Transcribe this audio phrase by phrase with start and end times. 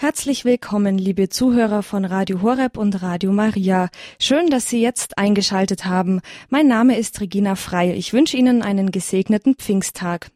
[0.00, 3.90] Herzlich willkommen, liebe Zuhörer von Radio Horeb und Radio Maria.
[4.18, 6.22] Schön, dass Sie jetzt eingeschaltet haben.
[6.48, 7.92] Mein Name ist Regina Frei.
[7.94, 10.30] Ich wünsche Ihnen einen gesegneten Pfingsttag.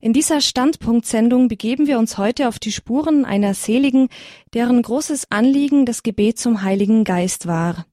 [0.00, 4.08] In dieser Standpunktsendung begeben wir uns heute auf die Spuren einer Seligen,
[4.54, 7.84] deren großes Anliegen das Gebet zum Heiligen Geist war.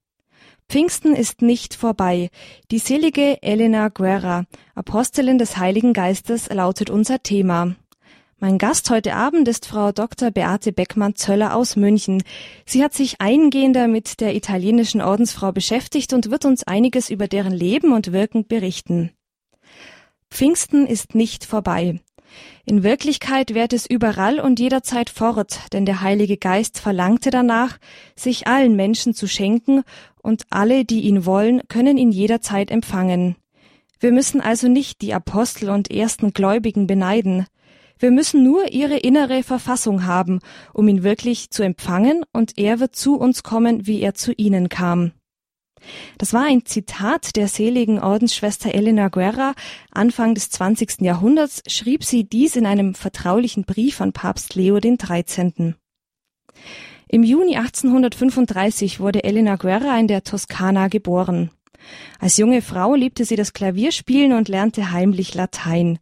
[0.69, 2.29] Pfingsten ist nicht vorbei.
[2.71, 7.75] Die selige Elena Guerra, Apostelin des Heiligen Geistes, lautet unser Thema.
[8.39, 10.29] Mein Gast heute Abend ist Frau Dr.
[10.29, 12.21] Beate Beckmann-Zöller aus München.
[12.67, 17.51] Sie hat sich eingehender mit der italienischen Ordensfrau beschäftigt und wird uns einiges über deren
[17.51, 19.09] Leben und Wirken berichten.
[20.29, 21.99] Pfingsten ist nicht vorbei.
[22.63, 27.79] In Wirklichkeit währt es überall und jederzeit fort, denn der Heilige Geist verlangte danach,
[28.15, 29.81] sich allen Menschen zu schenken,
[30.21, 33.35] und alle, die ihn wollen, können ihn jederzeit empfangen.
[33.99, 37.47] Wir müssen also nicht die Apostel und ersten Gläubigen beneiden.
[37.99, 40.39] Wir müssen nur ihre innere Verfassung haben,
[40.73, 44.69] um ihn wirklich zu empfangen, und er wird zu uns kommen, wie er zu ihnen
[44.69, 45.11] kam.
[46.17, 49.53] Das war ein Zitat der seligen Ordensschwester Elena Guerra.
[49.91, 51.01] Anfang des 20.
[51.01, 55.75] Jahrhunderts schrieb sie dies in einem vertraulichen Brief an Papst Leo XIII.
[57.09, 61.51] Im Juni 1835 wurde Elena Guerra in der Toskana geboren.
[62.19, 65.99] Als junge Frau liebte sie das Klavierspielen und lernte heimlich Latein.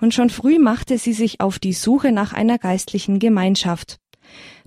[0.00, 3.98] Und schon früh machte sie sich auf die Suche nach einer geistlichen Gemeinschaft.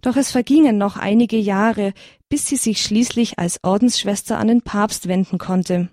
[0.02, 1.94] Doch es vergingen noch einige Jahre,
[2.30, 5.90] bis sie sich schließlich als Ordensschwester an den Papst wenden konnte.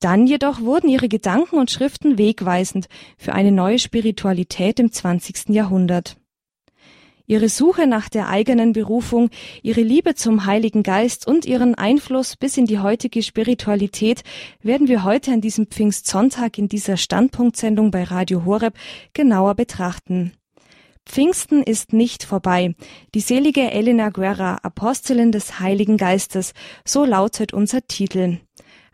[0.00, 5.50] Dann jedoch wurden ihre Gedanken und Schriften wegweisend für eine neue Spiritualität im 20.
[5.50, 6.16] Jahrhundert.
[7.26, 9.30] Ihre Suche nach der eigenen Berufung,
[9.62, 14.22] ihre Liebe zum Heiligen Geist und ihren Einfluss bis in die heutige Spiritualität
[14.60, 18.74] werden wir heute an diesem Pfingstsonntag in dieser Standpunktsendung bei Radio Horeb
[19.14, 20.32] genauer betrachten.
[21.06, 22.74] Pfingsten ist nicht vorbei.
[23.14, 26.52] Die selige Elena Guerra, Apostelin des Heiligen Geistes,
[26.84, 28.38] so lautet unser Titel.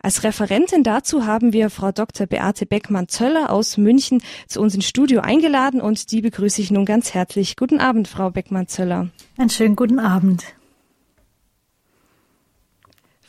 [0.03, 2.27] Als Referentin dazu haben wir Frau Dr.
[2.27, 7.13] Beate Beckmann-Zöller aus München zu uns ins Studio eingeladen und die begrüße ich nun ganz
[7.13, 7.55] herzlich.
[7.55, 9.11] Guten Abend, Frau Beckmann-Zöller.
[9.37, 10.55] Einen schönen guten Abend.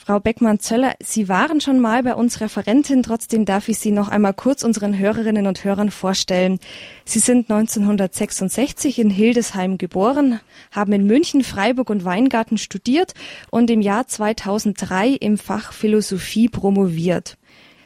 [0.04, 4.34] Frau Beckmann-Zöller, Sie waren schon mal bei uns Referentin, trotzdem darf ich Sie noch einmal
[4.34, 6.58] kurz unseren Hörerinnen und Hörern vorstellen.
[7.06, 10.40] Sie sind 1966 in Hildesheim geboren,
[10.72, 13.14] haben in München, Freiburg und Weingarten studiert
[13.52, 17.38] und im Jahr 2003 im Fach Philosophie promoviert.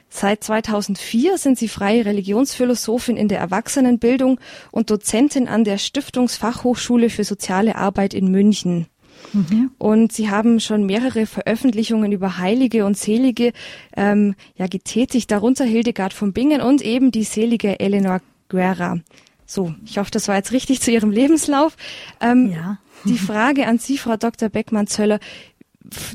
[0.07, 4.39] Seit 2004 sind sie freie Religionsphilosophin in der Erwachsenenbildung
[4.71, 8.87] und Dozentin an der Stiftungsfachhochschule für soziale Arbeit in München.
[9.33, 9.71] Mhm.
[9.77, 13.53] Und sie haben schon mehrere Veröffentlichungen über Heilige und Selige
[13.95, 18.99] ähm, ja, getätigt, darunter Hildegard von Bingen und eben die selige Eleanor Guerra.
[19.45, 21.75] So, ich hoffe, das war jetzt richtig zu Ihrem Lebenslauf.
[22.21, 22.79] Ähm, ja.
[23.05, 24.49] Die Frage an Sie, Frau Dr.
[24.49, 25.19] Beckmann-Zöller.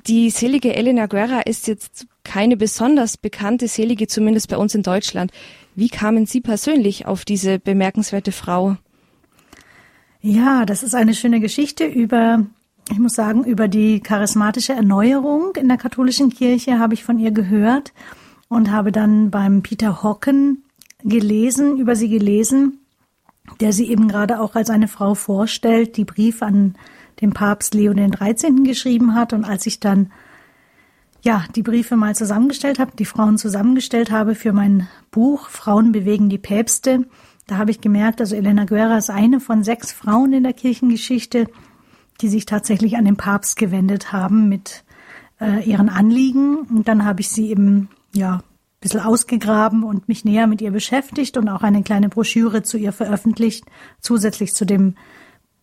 [0.08, 5.30] Die selige Elena Guerra ist jetzt keine besonders bekannte Selige, zumindest bei uns in Deutschland.
[5.76, 8.76] Wie kamen Sie persönlich auf diese bemerkenswerte Frau?
[10.20, 12.44] Ja, das ist eine schöne Geschichte über
[12.90, 17.30] ich muss sagen, über die charismatische Erneuerung in der katholischen Kirche habe ich von ihr
[17.30, 17.92] gehört
[18.48, 20.64] und habe dann beim Peter Hocken
[21.04, 22.80] gelesen, über sie gelesen,
[23.60, 26.74] der sie eben gerade auch als eine Frau vorstellt, die Brief an
[27.20, 28.64] den Papst Leo XIII.
[28.64, 29.32] geschrieben hat.
[29.32, 30.10] Und als ich dann
[31.22, 36.28] ja die Briefe mal zusammengestellt habe, die Frauen zusammengestellt habe für mein Buch Frauen bewegen
[36.28, 37.06] die Päpste,
[37.46, 41.48] da habe ich gemerkt, also Elena Guerra ist eine von sechs Frauen in der Kirchengeschichte,
[42.20, 44.84] die sich tatsächlich an den Papst gewendet haben mit
[45.40, 46.58] äh, ihren Anliegen.
[46.58, 48.42] Und dann habe ich sie eben, ja, ein
[48.80, 52.92] bisschen ausgegraben und mich näher mit ihr beschäftigt und auch eine kleine Broschüre zu ihr
[52.92, 53.64] veröffentlicht,
[54.00, 54.94] zusätzlich zu dem,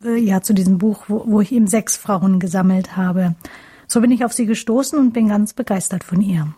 [0.04, 3.36] äh, ja, zu diesem Buch, wo, wo ich eben sechs Frauen gesammelt habe.
[3.88, 6.54] So bin ich auf sie gestoßen und bin ganz begeistert von ihr.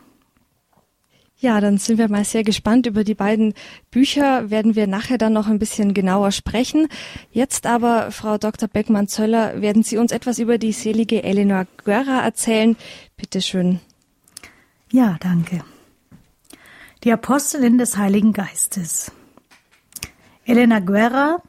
[1.42, 2.86] Ja, dann sind wir mal sehr gespannt.
[2.86, 3.54] Über die beiden
[3.92, 6.90] Bücher werden wir nachher dann noch ein bisschen genauer sprechen.
[7.32, 8.68] Jetzt aber, Frau Dr.
[8.68, 12.76] Beckmann-Zöller, werden Sie uns etwas über die selige Eleanor Guerra erzählen.
[13.16, 13.80] Bitte schön.
[14.92, 15.64] Ja, danke.
[17.06, 19.10] Die Apostelin des Heiligen Geistes.
[20.44, 21.42] Elena Guerra,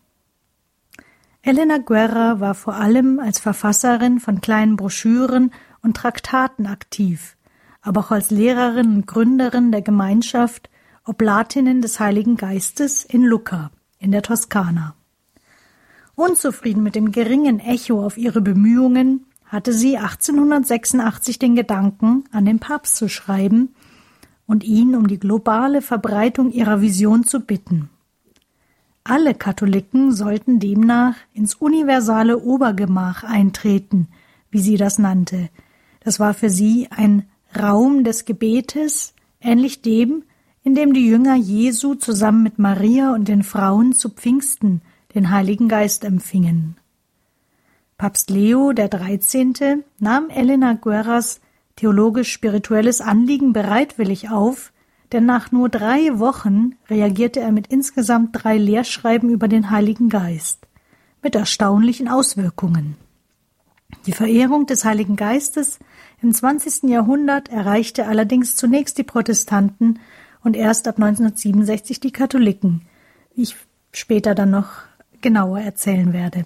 [1.43, 5.51] Elena Guerra war vor allem als Verfasserin von kleinen Broschüren
[5.83, 7.37] und Traktaten aktiv,
[7.81, 10.69] aber auch als Lehrerin und Gründerin der Gemeinschaft
[11.05, 14.95] Oblatinnen des Heiligen Geistes in Lucca in der Toskana.
[16.19, 22.59] Unzufrieden mit dem geringen Echo auf ihre Bemühungen hatte sie 1886 den Gedanken, an den
[22.59, 23.73] Papst zu schreiben
[24.45, 27.89] und ihn um die globale Verbreitung ihrer Vision zu bitten.
[29.05, 34.09] Alle Katholiken sollten demnach ins universale Obergemach eintreten,
[34.51, 35.51] wie sie das nannte.
[36.01, 40.25] Das war für sie ein Raum des Gebetes, ähnlich dem,
[40.65, 44.83] in dem die Jünger Jesu zusammen mit Maria und den Frauen zu Pfingsten
[45.19, 46.77] den Heiligen Geist empfingen.
[47.97, 49.83] Papst Leo 13.
[49.99, 51.41] nahm Elena Guerras
[51.75, 54.73] theologisch-spirituelles Anliegen bereitwillig auf,
[55.11, 60.69] denn nach nur drei Wochen reagierte er mit insgesamt drei Lehrschreiben über den Heiligen Geist,
[61.21, 62.95] mit erstaunlichen Auswirkungen.
[64.07, 65.81] Die Verehrung des Heiligen Geistes
[66.23, 66.85] im 20.
[66.85, 69.99] Jahrhundert erreichte allerdings zunächst die Protestanten
[70.45, 72.83] und erst ab 1967 die Katholiken,
[73.35, 73.57] wie ich
[73.91, 74.88] später dann noch
[75.23, 76.45] genauer erzählen werde.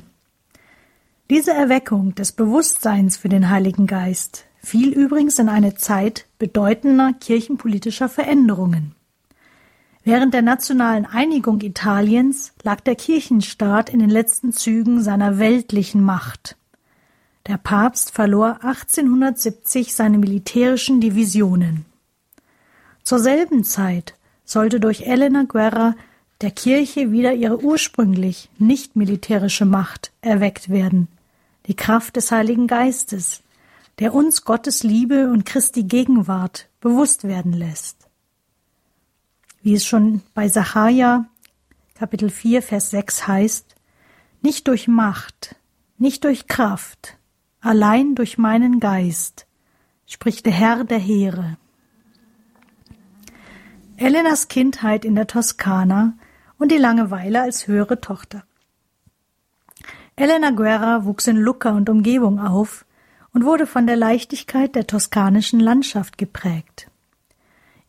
[1.30, 8.08] Diese Erweckung des Bewusstseins für den Heiligen Geist fiel übrigens in eine Zeit bedeutender kirchenpolitischer
[8.08, 8.94] Veränderungen.
[10.04, 16.56] Während der nationalen Einigung Italiens lag der Kirchenstaat in den letzten Zügen seiner weltlichen Macht.
[17.46, 21.86] Der Papst verlor 1870 seine militärischen Divisionen.
[23.04, 25.94] Zur selben Zeit sollte durch Elena Guerra
[26.42, 31.08] der Kirche wieder ihre ursprünglich nicht militärische Macht erweckt werden,
[31.66, 33.42] die Kraft des Heiligen Geistes,
[33.98, 38.08] der uns Gottes Liebe und Christi Gegenwart bewusst werden lässt.
[39.62, 41.26] Wie es schon bei Sacharja
[41.94, 43.76] Kapitel 4 Vers 6 heißt,
[44.40, 45.54] nicht durch Macht,
[45.98, 47.16] nicht durch Kraft,
[47.60, 49.46] allein durch meinen Geist,
[50.06, 51.58] spricht der Herr der Heere.
[53.96, 56.14] Elenas Kindheit in der Toskana
[56.62, 58.44] und die Langeweile als höhere Tochter.
[60.14, 62.84] Elena Guerra wuchs in Lucca und Umgebung auf
[63.34, 66.88] und wurde von der Leichtigkeit der toskanischen Landschaft geprägt.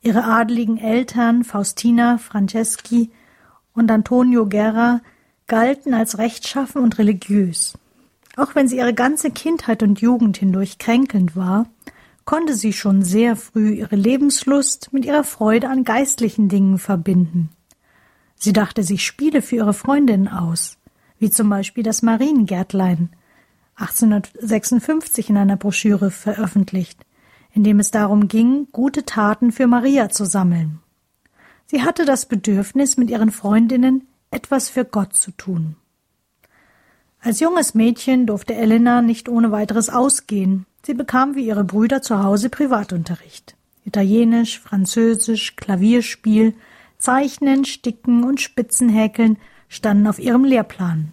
[0.01, 3.11] Ihre adeligen Eltern Faustina Franceschi
[3.75, 5.01] und Antonio Guerra
[5.45, 7.77] galten als rechtschaffen und religiös.
[8.37, 11.67] Auch wenn sie ihre ganze Kindheit und Jugend hindurch kränkelnd war,
[12.25, 17.51] konnte sie schon sehr früh ihre Lebenslust mit ihrer Freude an geistlichen Dingen verbinden.
[18.43, 20.77] Sie dachte sich Spiele für ihre Freundinnen aus,
[21.17, 23.07] wie zum Beispiel das Mariengärtlein,
[23.75, 27.05] 1856 in einer Broschüre veröffentlicht,
[27.53, 30.81] in dem es darum ging, gute Taten für Maria zu sammeln.
[31.67, 35.77] Sie hatte das Bedürfnis, mit ihren Freundinnen etwas für Gott zu tun.
[37.21, 40.65] Als junges Mädchen durfte Elena nicht ohne weiteres ausgehen.
[40.85, 43.55] Sie bekam wie ihre Brüder zu Hause Privatunterricht.
[43.85, 46.53] Italienisch, Französisch, Klavierspiel,
[47.03, 49.35] Zeichnen, Sticken und Spitzenhäkeln
[49.67, 51.11] standen auf ihrem Lehrplan.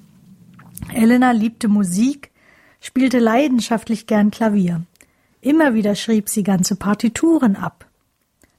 [0.94, 2.30] Elena liebte Musik,
[2.80, 4.82] spielte leidenschaftlich gern Klavier.
[5.40, 7.86] Immer wieder schrieb sie ganze Partituren ab.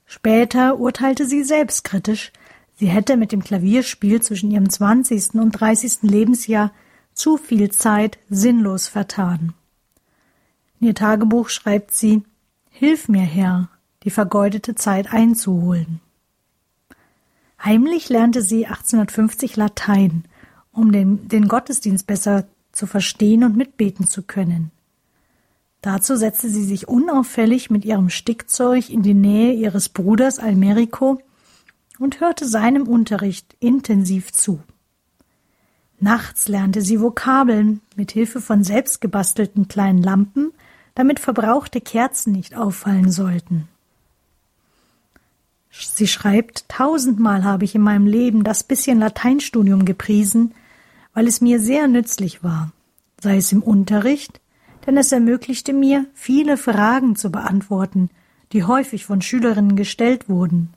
[0.05, 2.33] Später urteilte sie selbstkritisch,
[2.75, 5.35] sie hätte mit dem Klavierspiel zwischen ihrem 20.
[5.35, 5.99] und 30.
[6.01, 6.73] Lebensjahr
[7.13, 9.53] zu viel Zeit sinnlos vertan.
[10.81, 12.23] In ihr Tagebuch schreibt sie
[12.71, 13.69] Hilf mir, Herr,
[14.03, 16.01] die vergeudete Zeit einzuholen.
[17.63, 20.23] Heimlich lernte sie 1850 Latein,
[20.71, 24.71] um den, den Gottesdienst besser zu verstehen und mitbeten zu können.
[25.81, 31.19] Dazu setzte sie sich unauffällig mit ihrem Stickzeug in die Nähe ihres Bruders Almerico
[31.99, 34.61] und hörte seinem Unterricht intensiv zu.
[35.99, 40.51] Nachts lernte sie Vokabeln mit Hilfe von selbstgebastelten kleinen Lampen,
[40.95, 43.67] damit verbrauchte Kerzen nicht auffallen sollten.
[45.71, 50.53] Sie schreibt, tausendmal habe ich in meinem Leben das bisschen Lateinstudium gepriesen,
[51.13, 52.71] weil es mir sehr nützlich war,
[53.21, 54.41] sei es im Unterricht,
[54.85, 58.09] denn es ermöglichte mir, viele Fragen zu beantworten,
[58.51, 60.73] die häufig von Schülerinnen gestellt wurden,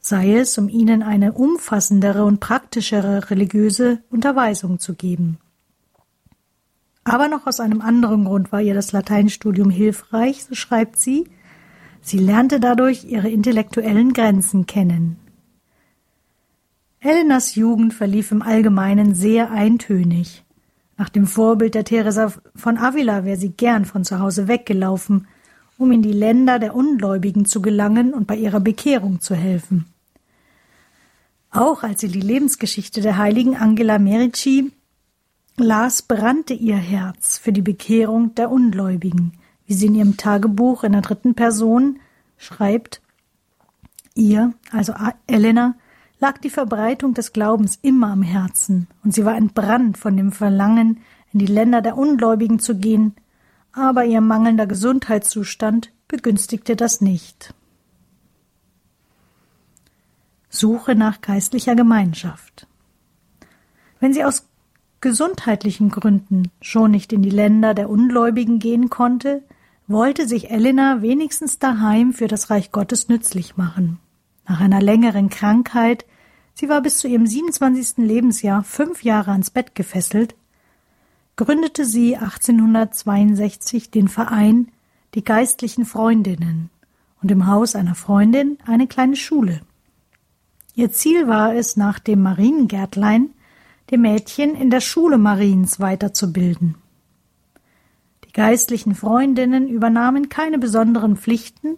[0.00, 5.38] sei es, um ihnen eine umfassendere und praktischere religiöse Unterweisung zu geben.
[7.04, 11.28] Aber noch aus einem anderen Grund war ihr das Lateinstudium hilfreich, so schreibt sie,
[12.02, 15.16] sie lernte dadurch ihre intellektuellen Grenzen kennen.
[16.98, 20.44] Helenas Jugend verlief im Allgemeinen sehr eintönig.
[20.96, 25.26] Nach dem Vorbild der Teresa von Avila wäre sie gern von zu Hause weggelaufen,
[25.78, 29.86] um in die Länder der Ungläubigen zu gelangen und bei ihrer Bekehrung zu helfen.
[31.50, 34.70] Auch als sie die Lebensgeschichte der heiligen Angela Merici
[35.56, 39.32] las, brannte ihr Herz für die Bekehrung der Ungläubigen,
[39.72, 41.98] wie sie in ihrem Tagebuch in der dritten Person
[42.36, 43.00] schreibt.
[44.14, 44.92] Ihr, also
[45.26, 45.76] Elena,
[46.20, 51.00] lag die Verbreitung des Glaubens immer am Herzen, und sie war entbrannt von dem Verlangen,
[51.32, 53.14] in die Länder der Ungläubigen zu gehen,
[53.72, 57.54] aber ihr mangelnder Gesundheitszustand begünstigte das nicht.
[60.50, 62.66] Suche nach geistlicher Gemeinschaft.
[64.00, 64.46] Wenn sie aus
[65.00, 69.42] gesundheitlichen Gründen schon nicht in die Länder der Ungläubigen gehen konnte,
[69.92, 73.98] wollte sich Elena wenigstens daheim für das Reich Gottes nützlich machen.
[74.46, 76.04] Nach einer längeren Krankheit
[76.54, 77.98] Sie war bis zu ihrem 27.
[77.98, 80.34] Lebensjahr fünf Jahre ans Bett gefesselt,
[81.36, 84.68] gründete sie 1862 den Verein
[85.14, 86.70] Die geistlichen Freundinnen
[87.22, 89.60] und im Haus einer Freundin eine kleine Schule.
[90.74, 93.30] Ihr Ziel war es, nach dem Mariengärtlein
[93.90, 96.76] die Mädchen in der Schule Mariens weiterzubilden.
[98.34, 101.76] Die geistlichen Freundinnen übernahmen keine besonderen Pflichten,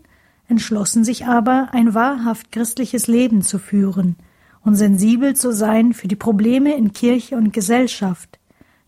[0.48, 4.16] entschlossen sich aber, ein wahrhaft christliches Leben zu führen–
[4.64, 8.38] und sensibel zu sein für die Probleme in Kirche und Gesellschaft,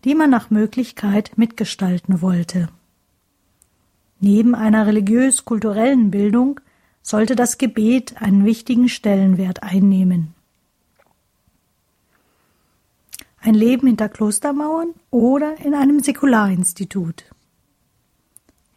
[0.03, 2.69] die man nach Möglichkeit mitgestalten wollte.
[4.19, 6.59] Neben einer religiös-kulturellen Bildung
[7.03, 10.33] sollte das Gebet einen wichtigen Stellenwert einnehmen.
[13.39, 17.25] Ein Leben hinter Klostermauern oder in einem Säkularinstitut.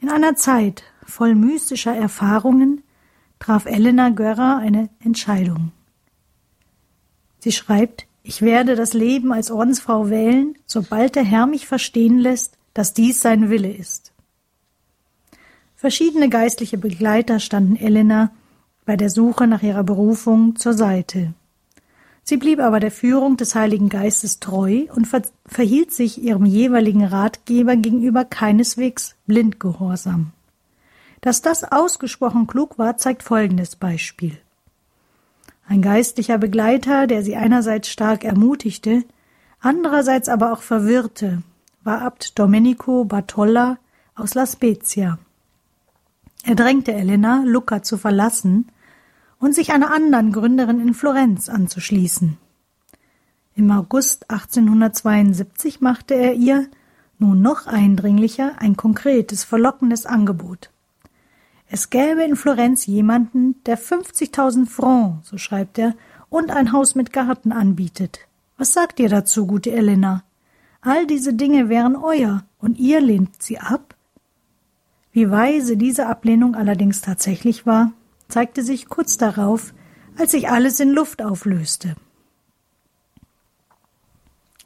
[0.01, 2.83] In einer Zeit voll mystischer Erfahrungen
[3.39, 5.73] traf Elena Görer eine Entscheidung.
[7.39, 12.57] Sie schreibt, ich werde das Leben als Ordensfrau wählen, sobald der Herr mich verstehen lässt,
[12.75, 14.13] dass dies sein Wille ist.
[15.77, 18.31] Verschiedene geistliche Begleiter standen Elena
[18.85, 21.35] bei der Suche nach ihrer Berufung zur Seite.
[22.31, 27.05] Sie blieb aber der Führung des Heiligen Geistes treu und ver verhielt sich ihrem jeweiligen
[27.05, 30.31] Ratgeber gegenüber keineswegs blind gehorsam.
[31.23, 34.39] Dass das ausgesprochen klug war, zeigt folgendes Beispiel.
[35.67, 39.03] Ein geistlicher Begleiter, der sie einerseits stark ermutigte,
[39.59, 41.43] andererseits aber auch verwirrte,
[41.83, 43.79] war Abt Domenico Bartolla
[44.15, 45.19] aus La Spezia.
[46.45, 48.71] Er drängte Elena, Lucca zu verlassen
[49.41, 52.37] und sich einer anderen Gründerin in Florenz anzuschließen.
[53.57, 56.69] Im August 1872 machte er ihr,
[57.19, 60.71] nun noch eindringlicher, ein konkretes, verlockendes Angebot.
[61.69, 65.95] Es gäbe in Florenz jemanden, der 50.000 Francs, so schreibt er,
[66.29, 68.21] und ein Haus mit Garten anbietet.
[68.57, 70.23] Was sagt ihr dazu, gute Elena?
[70.81, 73.95] All diese Dinge wären euer, und ihr lehnt sie ab?
[75.13, 77.93] Wie weise diese Ablehnung allerdings tatsächlich war,
[78.31, 79.75] zeigte sich kurz darauf,
[80.19, 81.97] als sich alles in Luft auflöste.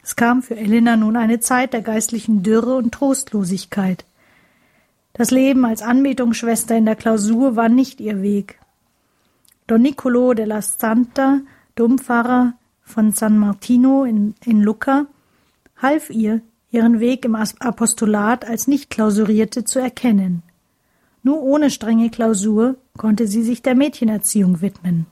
[0.03, 4.05] Es kam für Elena nun eine Zeit der geistlichen Dürre und Trostlosigkeit.
[5.15, 8.59] Das Leben als Anbetungsschwester in der Klausur war nicht ihr Weg.
[9.67, 11.41] Don Nicolo de la Santa,
[11.75, 12.53] Dompfarrer
[12.83, 15.07] von San Martino in, in Lucca,
[15.81, 20.43] half ihr, ihren Weg im Apostolat als Nicht-Klausurierte zu erkennen.
[21.25, 25.07] Nur ohne strenge Klausur konnte sie sich der Mädchenerziehung widmen.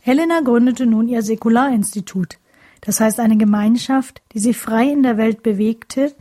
[0.00, 2.38] Helena gründete nun ihr Säkularinstitut,
[2.80, 6.14] das heißt eine Gemeinschaft, die sich frei in der Welt bewegte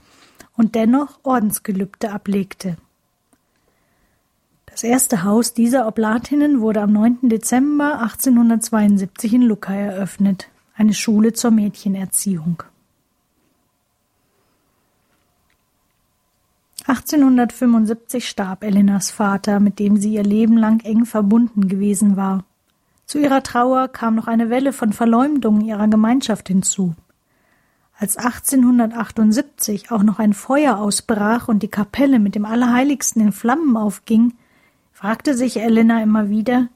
[0.57, 2.77] und dennoch Ordensgelübde ablegte.
[4.65, 7.29] Das erste Haus dieser Oblatinnen wurde am 9.
[7.29, 12.63] Dezember 1872 in Lucca eröffnet, eine Schule zur Mädchenerziehung.
[16.87, 22.43] 1875 starb Elenas Vater, mit dem sie ihr Leben lang eng verbunden gewesen war.
[23.07, 26.93] Zu ihrer Trauer kam noch eine Welle von Verleumdungen ihrer Gemeinschaft hinzu.
[27.97, 33.77] Als 1878 auch noch ein Feuer ausbrach und die Kapelle mit dem Allerheiligsten in Flammen
[33.77, 34.33] aufging,
[34.91, 36.67] fragte sich Elena immer wieder,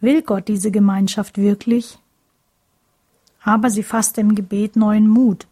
[0.00, 1.98] will Gott diese Gemeinschaft wirklich?
[3.42, 5.46] Aber sie fasste im Gebet neuen Mut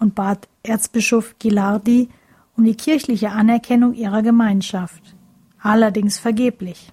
[0.00, 2.08] und bat Erzbischof Gilardi
[2.56, 5.14] um die kirchliche Anerkennung ihrer Gemeinschaft,
[5.60, 6.92] allerdings vergeblich.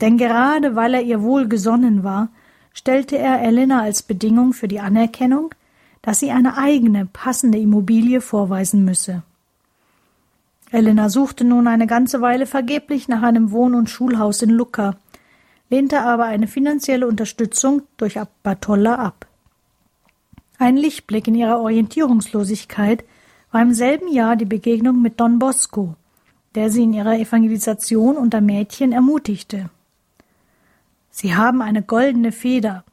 [0.00, 2.28] Denn gerade weil er ihr wohlgesonnen war,
[2.72, 5.54] stellte er Elena als Bedingung für die Anerkennung,
[6.00, 9.22] dass sie eine eigene, passende Immobilie vorweisen müsse.
[10.72, 14.96] Elena suchte nun eine ganze Weile vergeblich nach einem Wohn- und Schulhaus in Lucca,
[15.70, 19.26] lehnte aber eine finanzielle Unterstützung durch Bartolla ab.
[20.58, 23.04] Ein Lichtblick in ihrer Orientierungslosigkeit
[23.52, 25.94] war im selben Jahr die Begegnung mit Don Bosco,
[26.54, 29.70] der sie in ihrer Evangelisation unter Mädchen ermutigte.
[31.10, 32.84] Sie haben eine goldene Feder,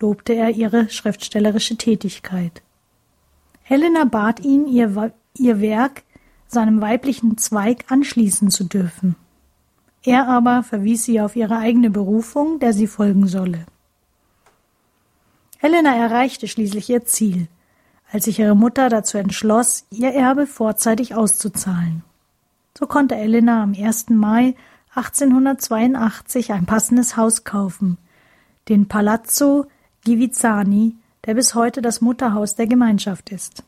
[0.00, 2.62] lobte er ihre schriftstellerische Tätigkeit.
[3.62, 6.02] Helena bat ihn, ihr, ihr Werk
[6.46, 9.14] seinem weiblichen Zweig anschließen zu dürfen.
[10.02, 13.66] Er aber verwies sie auf ihre eigene Berufung, der sie folgen solle.
[15.58, 17.48] Helena erreichte schließlich ihr Ziel,
[18.10, 22.02] als sich ihre Mutter dazu entschloss, ihr Erbe vorzeitig auszuzahlen.
[22.76, 24.10] So konnte Elena am 1.
[24.10, 24.54] Mai
[24.94, 27.98] 1882 ein passendes Haus kaufen,
[28.68, 29.66] den Palazzo
[30.04, 30.96] Givizzani,
[31.26, 33.62] der bis heute das Mutterhaus der Gemeinschaft ist.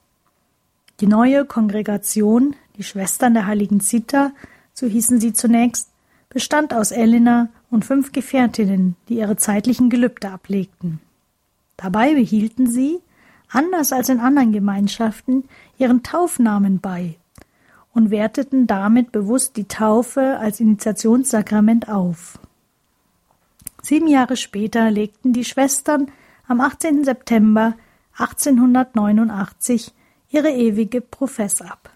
[1.00, 4.32] Die neue Kongregation, die Schwestern der heiligen Zita,
[4.72, 5.88] so hießen sie zunächst,
[6.28, 11.00] bestand aus Elena und fünf Gefährtinnen, die ihre zeitlichen Gelübde ablegten.
[11.76, 13.00] Dabei behielten sie,
[13.50, 15.44] anders als in anderen Gemeinschaften,
[15.78, 17.16] ihren Taufnamen bei
[17.92, 22.38] und werteten damit bewusst die Taufe als Initiationssakrament auf.
[23.82, 26.10] Sieben Jahre später legten die Schwestern
[26.46, 27.04] am 18.
[27.04, 27.74] September
[28.18, 29.92] 1889
[30.28, 31.89] ihre ewige Profess ab.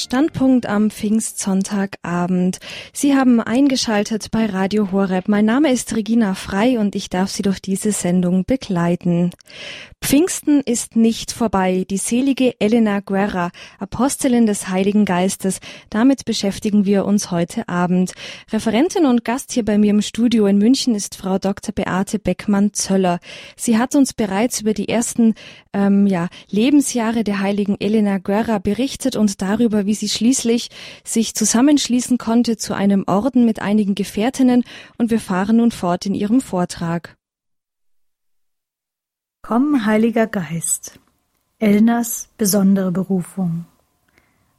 [0.00, 2.58] Standpunkt am Pfingstsonntagabend.
[2.92, 5.28] Sie haben eingeschaltet bei Radio Horeb.
[5.28, 9.30] Mein Name ist Regina Frei und ich darf Sie durch diese Sendung begleiten.
[10.02, 11.84] Pfingsten ist nicht vorbei.
[11.88, 15.60] Die selige Elena Guerra, Apostelin des Heiligen Geistes.
[15.90, 18.12] Damit beschäftigen wir uns heute Abend.
[18.50, 21.74] Referentin und Gast hier bei mir im Studio in München ist Frau Dr.
[21.74, 23.20] Beate Beckmann-Zöller.
[23.56, 25.34] Sie hat uns bereits über die ersten
[25.74, 30.70] ähm, ja, Lebensjahre der heiligen Elena Guerra berichtet und darüber, wie sie schließlich
[31.02, 34.62] sich zusammenschließen konnte zu einem Orden mit einigen Gefährtinnen
[34.98, 37.16] und wir fahren nun fort in ihrem Vortrag.
[39.42, 41.00] Komm, Heiliger Geist.
[41.58, 43.64] Elnas besondere Berufung.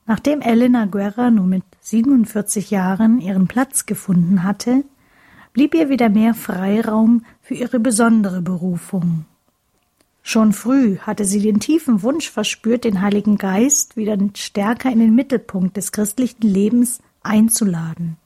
[0.05, 4.83] Nachdem Elena Guerra nun mit 47 Jahren ihren Platz gefunden hatte,
[5.53, 9.23] blieb ihr wieder mehr Freiraum für ihre besondere Berufung.
[10.23, 15.15] Schon früh hatte sie den tiefen Wunsch verspürt, den Heiligen Geist wieder stärker in den
[15.15, 18.17] Mittelpunkt des christlichen Lebens einzuladen.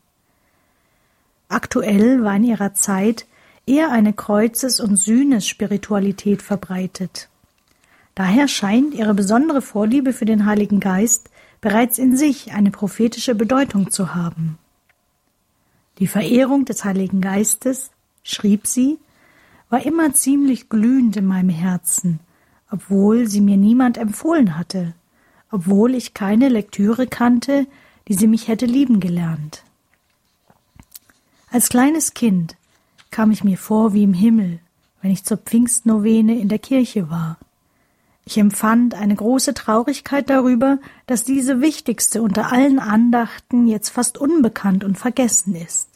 [1.47, 3.25] Aktuell war in ihrer Zeit
[3.65, 7.29] eher eine Kreuzes- und Sühnes-Spiritualität verbreitet.
[8.13, 11.29] Daher scheint ihre besondere Vorliebe für den Heiligen Geist
[11.61, 14.57] bereits in sich eine prophetische Bedeutung zu haben.
[15.99, 17.91] Die Verehrung des Heiligen Geistes,
[18.23, 18.99] schrieb sie,
[19.75, 22.21] war immer ziemlich glühend in meinem Herzen,
[22.71, 24.93] obwohl sie mir niemand empfohlen hatte,
[25.51, 27.67] obwohl ich keine Lektüre kannte,
[28.07, 29.63] die sie mich hätte lieben gelernt.
[31.51, 32.55] Als kleines Kind
[33.11, 34.59] kam ich mir vor wie im Himmel,
[35.01, 37.37] wenn ich zur Pfingstnovene in der Kirche war.
[38.23, 44.85] Ich empfand eine große Traurigkeit darüber, dass diese wichtigste unter allen Andachten jetzt fast unbekannt
[44.85, 45.94] und vergessen ist.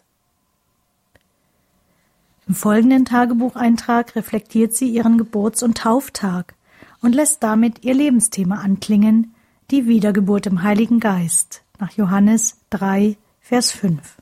[2.50, 6.56] Im folgenden Tagebucheintrag reflektiert sie ihren Geburts- und Tauftag
[7.02, 9.34] und lässt damit ihr Lebensthema anklingen,
[9.72, 14.20] die Wiedergeburt im Heiligen Geist, nach Johannes 3, Vers 5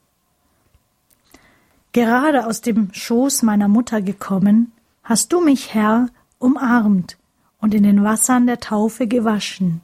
[1.98, 4.72] gerade aus dem Schoß meiner Mutter gekommen,
[5.04, 7.18] hast du mich, Herr, umarmt
[7.60, 9.82] und in den Wassern der Taufe gewaschen,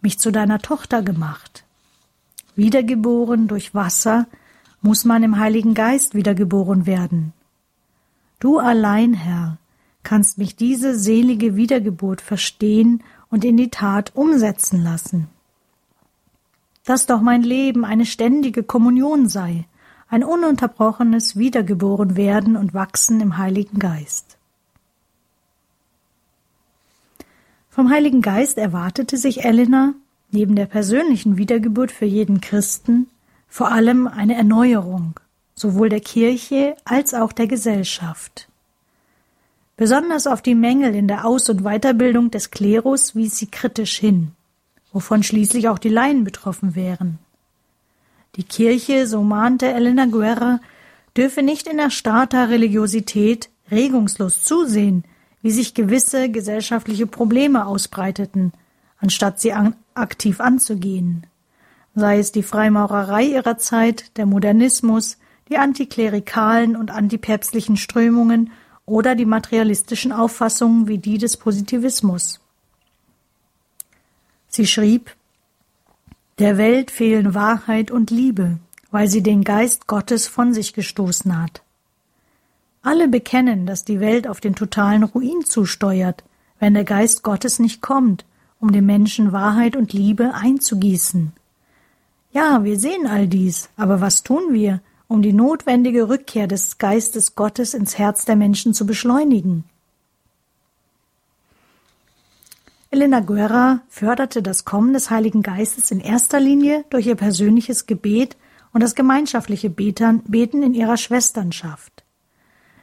[0.00, 1.64] mich zu deiner Tochter gemacht.
[2.54, 4.28] Wiedergeboren durch Wasser,
[4.82, 7.32] muss man im Heiligen Geist wiedergeboren werden.
[8.40, 9.58] Du allein, Herr,
[10.02, 15.28] kannst mich diese selige Wiedergeburt verstehen und in die Tat umsetzen lassen.
[16.84, 19.66] Dass doch mein Leben eine ständige Kommunion sei,
[20.08, 24.38] ein ununterbrochenes Wiedergeboren werden und wachsen im Heiligen Geist.
[27.68, 29.94] Vom Heiligen Geist erwartete sich Elena,
[30.30, 33.08] neben der persönlichen Wiedergeburt für jeden Christen,
[33.48, 35.20] vor allem eine Erneuerung,
[35.58, 38.48] sowohl der Kirche als auch der Gesellschaft.
[39.76, 44.32] Besonders auf die Mängel in der Aus- und Weiterbildung des Klerus wies sie kritisch hin,
[44.92, 47.18] wovon schließlich auch die Laien betroffen wären.
[48.36, 50.60] Die Kirche, so mahnte Elena Guerra,
[51.16, 55.04] dürfe nicht in erstarrter Religiosität regungslos zusehen,
[55.42, 58.52] wie sich gewisse gesellschaftliche Probleme ausbreiteten,
[58.98, 61.26] anstatt sie an aktiv anzugehen.
[61.94, 68.50] Sei es die Freimaurerei ihrer Zeit, der Modernismus, die antiklerikalen und antipäpstlichen Strömungen
[68.86, 72.40] oder die materialistischen Auffassungen wie die des Positivismus.
[74.48, 75.14] Sie schrieb
[76.38, 78.58] Der Welt fehlen Wahrheit und Liebe,
[78.90, 81.62] weil sie den Geist Gottes von sich gestoßen hat.
[82.82, 86.24] Alle bekennen, dass die Welt auf den totalen Ruin zusteuert,
[86.58, 88.24] wenn der Geist Gottes nicht kommt,
[88.60, 91.32] um den Menschen Wahrheit und Liebe einzugießen.
[92.32, 97.34] Ja, wir sehen all dies, aber was tun wir, um die notwendige Rückkehr des Geistes
[97.34, 99.64] Gottes ins Herz der Menschen zu beschleunigen.
[102.90, 108.36] Elena Guerra förderte das Kommen des Heiligen Geistes in erster Linie durch ihr persönliches Gebet
[108.72, 112.04] und das gemeinschaftliche Beten in ihrer Schwesternschaft.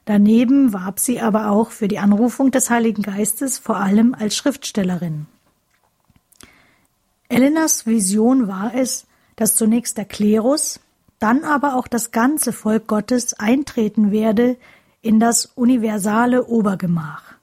[0.06, 5.26] Daneben warb sie aber auch für die Anrufung des Heiligen Geistes vor allem als Schriftstellerin.
[7.28, 10.80] Elenas Vision war es, dass zunächst der Klerus,
[11.20, 14.58] dann aber auch das ganze Volk Gottes eintreten werde
[15.02, 17.36] in das universale Obergemach.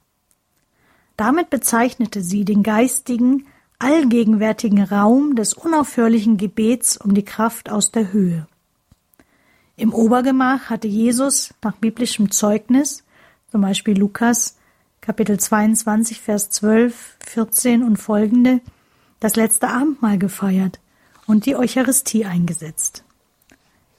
[1.17, 3.45] Damit bezeichnete sie den geistigen,
[3.79, 8.47] allgegenwärtigen Raum des unaufhörlichen Gebets um die Kraft aus der Höhe.
[9.75, 13.03] Im Obergemach hatte Jesus nach biblischem Zeugnis,
[13.51, 14.57] zum Beispiel Lukas
[15.01, 18.61] Kapitel 22, Vers 12, 14 und folgende,
[19.19, 20.79] das letzte Abendmahl gefeiert
[21.27, 23.03] und die Eucharistie eingesetzt.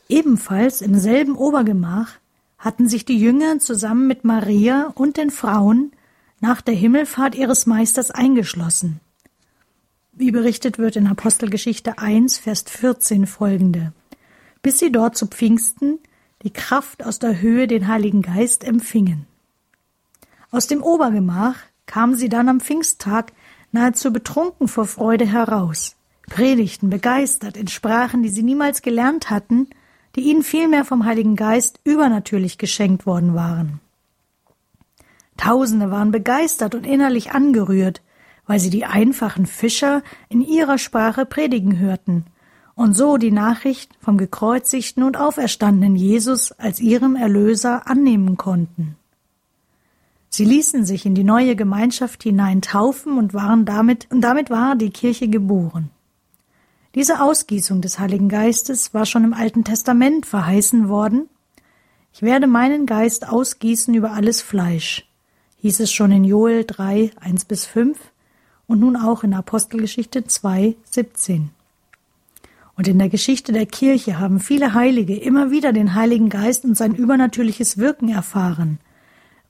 [0.08, 2.12] Ebenfalls im selben Obergemach
[2.58, 5.92] hatten sich die Jünger zusammen mit Maria und den Frauen
[6.40, 9.00] nach der Himmelfahrt ihres Meisters eingeschlossen.
[10.12, 13.92] Wie berichtet wird in Apostelgeschichte 1, Vers 14 folgende,
[14.62, 15.98] bis sie dort zu Pfingsten
[16.42, 19.26] die Kraft aus der Höhe den Heiligen Geist empfingen.
[20.50, 23.32] Aus dem Obergemach kamen sie dann am Pfingsttag
[23.72, 25.96] nahezu betrunken vor Freude heraus,
[26.28, 29.68] predigten begeistert in Sprachen, die sie niemals gelernt hatten,
[30.16, 33.80] die ihnen vielmehr vom Heiligen Geist übernatürlich geschenkt worden waren.
[35.36, 38.02] Tausende waren begeistert und innerlich angerührt,
[38.46, 42.26] weil sie die einfachen Fischer in ihrer Sprache predigen hörten
[42.74, 48.96] und so die Nachricht vom gekreuzigten und auferstandenen Jesus als ihrem Erlöser annehmen konnten.
[50.28, 54.74] Sie ließen sich in die neue Gemeinschaft hinein taufen und waren damit, und damit war
[54.74, 55.90] die Kirche geboren.
[56.94, 61.28] Diese Ausgießung des Heiligen Geistes war schon im Alten Testament verheißen worden.
[62.12, 65.04] Ich werde meinen Geist ausgießen über alles Fleisch,
[65.58, 67.98] hieß es schon in Joel 3, 1 bis 5
[68.68, 71.50] und nun auch in Apostelgeschichte 2, 17.
[72.76, 76.76] Und in der Geschichte der Kirche haben viele Heilige immer wieder den Heiligen Geist und
[76.76, 78.78] sein übernatürliches Wirken erfahren.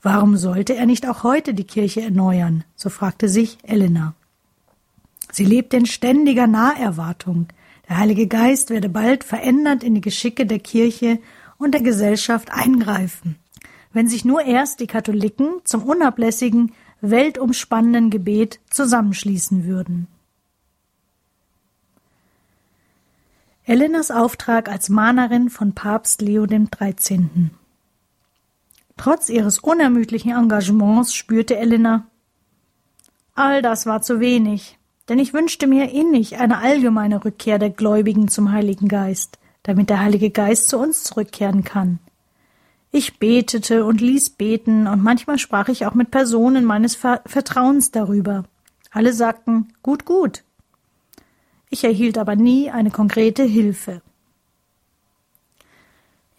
[0.00, 2.64] Warum sollte er nicht auch heute die Kirche erneuern?
[2.74, 4.14] So fragte sich Elena.
[5.35, 7.49] Sie lebt in ständiger Naherwartung.
[7.88, 11.18] Der Heilige Geist werde bald verändert in die Geschicke der Kirche
[11.59, 13.35] und der Gesellschaft eingreifen.
[13.92, 20.07] Wenn sich nur erst die Katholiken zum unablässigen, weltumspannenden Gebet zusammenschließen würden.
[23.64, 27.51] Elenas Auftrag als Mahnerin von Papst Leo XIII.
[28.97, 32.07] Trotz ihres unermüdlichen Engagements spürte Elena,
[33.35, 38.29] all das war zu wenig denn ich wünschte mir innig eine allgemeine Rückkehr der Gläubigen
[38.29, 41.99] zum Heiligen Geist, damit der Heilige Geist zu uns zurückkehren kann.
[42.90, 48.45] Ich betete und ließ beten, und manchmal sprach ich auch mit Personen meines Vertrauens darüber.
[48.90, 50.45] Alle sagten gut, gut.
[51.71, 54.01] Ich erhielt aber nie eine konkrete Hilfe.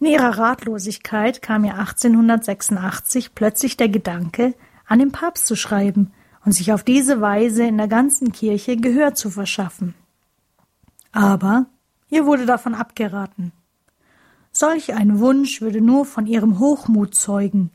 [0.00, 4.54] In ihrer Ratlosigkeit kam ihr 1886 plötzlich der Gedanke,
[4.86, 6.12] an den Papst zu schreiben
[6.46, 9.94] und sich auf diese Weise in der ganzen Kirche Gehör zu verschaffen.
[11.12, 11.66] Aber
[12.08, 13.52] Ihr wurde davon abgeraten.
[14.52, 17.70] Solch ein Wunsch würde nur von ihrem Hochmut zeugen.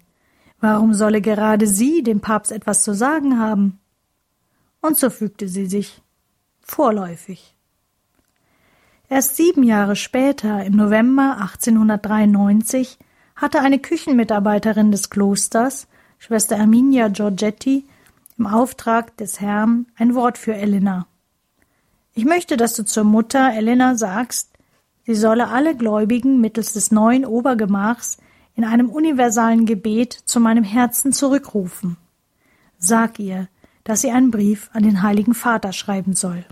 [0.59, 3.79] Warum solle gerade sie dem Papst etwas zu sagen haben?
[4.81, 6.01] Und so fügte sie sich
[6.61, 7.55] vorläufig.
[9.09, 12.97] Erst sieben Jahre später, im November 1893,
[13.35, 17.85] hatte eine Küchenmitarbeiterin des Klosters, Schwester Erminia Giorgetti,
[18.37, 21.07] im Auftrag des Herrn ein Wort für Elena.
[22.13, 24.49] Ich möchte, dass du zur Mutter Elena sagst,
[25.05, 28.17] sie solle alle Gläubigen mittels des neuen Obergemachs
[28.55, 31.97] in einem universalen Gebet zu meinem Herzen zurückrufen.
[32.77, 33.47] Sag ihr,
[33.83, 36.45] dass sie einen Brief an den Heiligen Vater schreiben soll.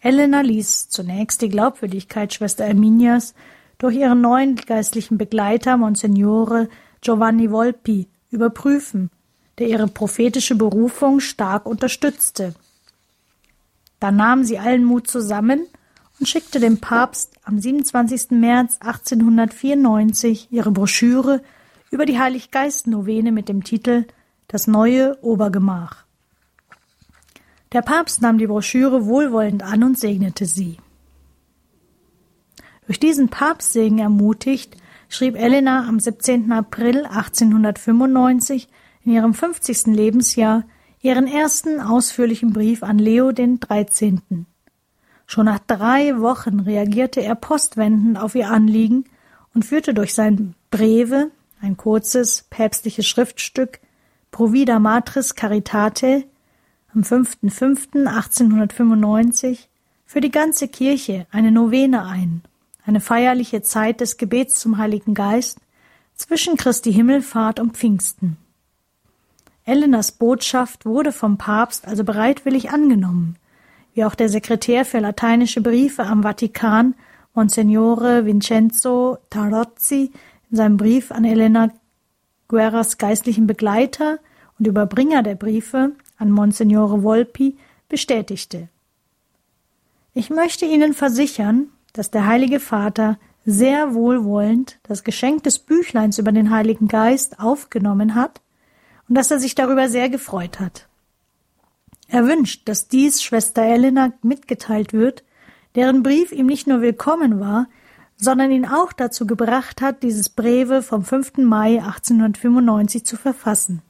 [0.00, 3.34] Elena ließ zunächst die Glaubwürdigkeit Schwester Erminias
[3.76, 6.68] durch ihren neuen geistlichen Begleiter Monsignore
[7.02, 9.10] Giovanni Volpi überprüfen,
[9.60, 12.54] der ihre prophetische Berufung stark unterstützte.
[14.00, 15.66] Dann nahm sie allen Mut zusammen
[16.18, 18.30] und schickte dem Papst am 27.
[18.30, 21.42] März 1894 ihre Broschüre
[21.90, 24.06] über die Heiliggeist-Novene mit dem Titel
[24.48, 26.04] Das neue Obergemach.
[27.72, 30.78] Der Papst nahm die Broschüre wohlwollend an und segnete sie.
[32.86, 34.76] Durch diesen Papstsegen ermutigt,
[35.10, 36.50] schrieb Elena am 17.
[36.50, 38.68] April 1895
[39.04, 39.86] in ihrem 50.
[39.86, 40.64] Lebensjahr
[41.00, 44.46] ihren ersten ausführlichen Brief an Leo den 13.
[45.26, 49.04] Schon nach drei Wochen reagierte er postwendend auf ihr Anliegen
[49.54, 53.80] und führte durch sein Breve, ein kurzes päpstliches Schriftstück,
[54.30, 56.24] Provida Matris Caritate,
[56.94, 59.66] am 5.5.1895
[60.06, 62.42] für die ganze Kirche eine Novene ein
[62.90, 65.58] eine feierliche Zeit des Gebets zum Heiligen Geist
[66.14, 68.36] zwischen Christi Himmelfahrt und Pfingsten.
[69.70, 73.36] Elenas Botschaft wurde vom Papst also bereitwillig angenommen,
[73.94, 76.96] wie auch der Sekretär für lateinische Briefe am Vatikan,
[77.34, 80.10] Monsignore Vincenzo Tarozzi,
[80.50, 81.70] in seinem Brief an Elena
[82.48, 84.18] Guerras geistlichen Begleiter
[84.58, 87.56] und Überbringer der Briefe an Monsignore Volpi
[87.88, 88.68] bestätigte.
[90.14, 96.32] Ich möchte Ihnen versichern, dass der Heilige Vater sehr wohlwollend das Geschenk des Büchleins über
[96.32, 98.40] den Heiligen Geist aufgenommen hat
[99.10, 100.86] und dass er sich darüber sehr gefreut hat.
[102.08, 105.24] Er wünscht, dass dies Schwester Elena mitgeteilt wird,
[105.74, 107.66] deren Brief ihm nicht nur willkommen war,
[108.16, 111.38] sondern ihn auch dazu gebracht hat, dieses Breve vom 5.
[111.38, 113.82] Mai 1895 zu verfassen.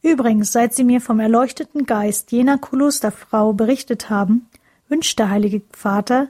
[0.00, 4.46] Übrigens, seit sie mir vom erleuchteten Geist jener Klosterfrau berichtet haben,
[4.88, 6.28] wünscht der Heilige Vater,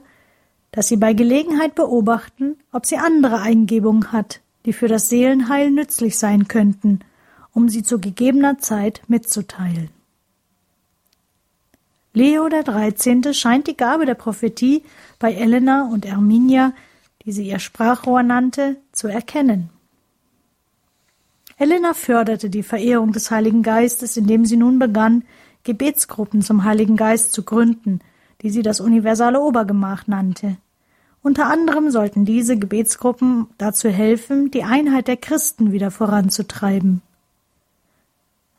[0.71, 6.17] dass Sie bei Gelegenheit beobachten, ob sie andere Eingebungen hat, die für das Seelenheil nützlich
[6.17, 6.99] sein könnten,
[7.53, 9.89] um sie zu gegebener Zeit mitzuteilen.
[12.13, 14.83] Leo der Dreizehnte scheint die Gabe der Prophetie
[15.17, 16.73] bei Elena und Erminia,
[17.25, 19.69] die sie ihr Sprachrohr nannte, zu erkennen.
[21.57, 25.23] Elena förderte die Verehrung des Heiligen Geistes, indem sie nun begann,
[25.63, 27.99] Gebetsgruppen zum Heiligen Geist zu gründen,
[28.41, 30.57] die sie das universale Obergemach nannte.
[31.21, 37.01] Unter anderem sollten diese Gebetsgruppen dazu helfen, die Einheit der Christen wieder voranzutreiben.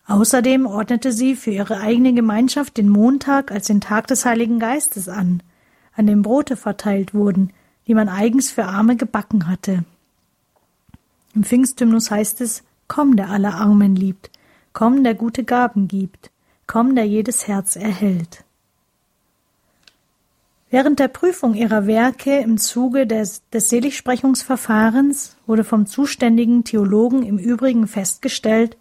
[0.06, 5.08] Außerdem ordnete sie für ihre eigene Gemeinschaft den Montag als den Tag des Heiligen Geistes
[5.08, 5.42] an,
[5.94, 7.52] an dem Brote verteilt wurden,
[7.86, 9.84] die man eigens für Arme gebacken hatte.
[11.34, 14.30] Im Pfingsthymnus heißt es Komm, der alle Armen liebt,
[14.74, 16.30] komm, der gute Gaben gibt,
[16.66, 18.44] komm, der jedes Herz erhält.
[20.70, 27.38] Während der Prüfung ihrer Werke im Zuge des, des Seligsprechungsverfahrens wurde vom zuständigen Theologen im
[27.38, 28.76] Übrigen festgestellt,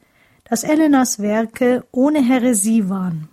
[0.53, 3.27] dass Elenas Werke ohne Häresie waren.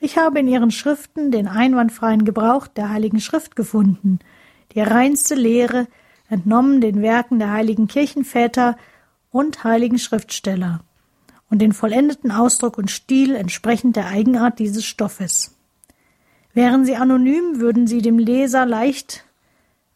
[0.00, 4.20] Ich habe in ihren Schriften den einwandfreien Gebrauch der Heiligen Schrift gefunden,
[4.72, 5.86] die reinste Lehre,
[6.30, 8.78] entnommen den Werken der heiligen Kirchenväter
[9.30, 10.80] und heiligen Schriftsteller,
[11.50, 15.58] und den vollendeten Ausdruck und Stil entsprechend der Eigenart dieses Stoffes.
[16.54, 19.26] Wären sie anonym, würden sie dem Leser leicht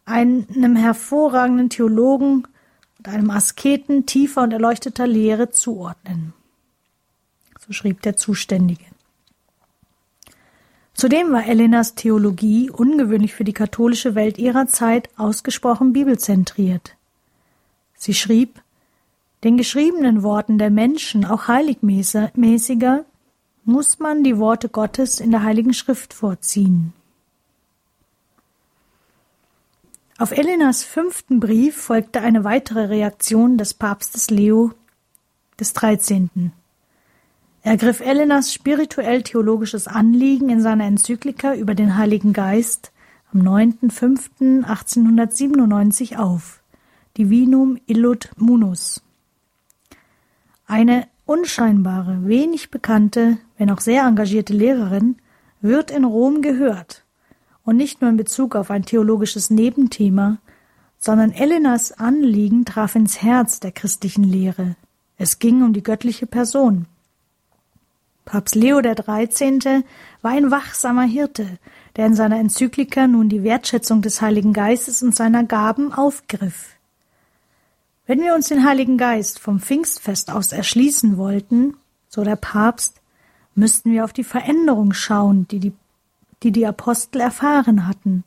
[0.05, 2.47] einem hervorragenden Theologen
[3.03, 6.33] und einem Asketen tiefer und erleuchteter Lehre zuordnen.
[7.65, 8.85] So schrieb der Zuständige.
[10.93, 16.95] Zudem war Elenas Theologie, ungewöhnlich für die katholische Welt ihrer Zeit, ausgesprochen bibelzentriert.
[17.95, 18.61] Sie schrieb,
[19.43, 23.05] den geschriebenen Worten der Menschen, auch heiligmäßiger,
[23.65, 26.93] muss man die Worte Gottes in der Heiligen Schrift vorziehen.
[30.19, 34.71] Auf Elenas fünften Brief folgte eine weitere Reaktion des Papstes Leo
[35.59, 36.51] des 13.
[37.63, 42.91] ergriff Elenas spirituell-theologisches Anliegen in seiner Enzyklika über den Heiligen Geist
[43.33, 46.61] am 9.5.1897 auf,
[47.17, 49.01] Divinum Illud Munus.
[50.67, 55.15] Eine unscheinbare, wenig bekannte, wenn auch sehr engagierte Lehrerin
[55.59, 57.02] wird in Rom gehört,
[57.63, 60.39] und nicht nur in Bezug auf ein theologisches Nebenthema,
[60.97, 64.75] sondern Elenas Anliegen traf ins Herz der christlichen Lehre.
[65.17, 66.85] Es ging um die göttliche Person.
[68.25, 69.83] Papst Leo XIII.
[70.21, 71.59] war ein wachsamer Hirte,
[71.95, 76.69] der in seiner Enzyklika nun die Wertschätzung des Heiligen Geistes und seiner Gaben aufgriff.
[78.05, 81.75] Wenn wir uns den Heiligen Geist vom Pfingstfest aus erschließen wollten,
[82.09, 83.01] so der Papst,
[83.55, 85.73] müssten wir auf die Veränderung schauen, die die,
[86.43, 88.23] die, die Apostel erfahren hatten.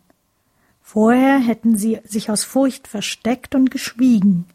[0.82, 4.46] Vorher hätten sie sich aus Furcht versteckt und geschwiegen.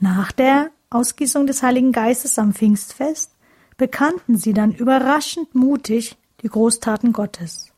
[0.00, 3.32] Nach der Ausgießung des Heiligen Geistes am Pfingstfest
[3.76, 7.72] bekannten sie dann überraschend mutig die Großtaten Gottes.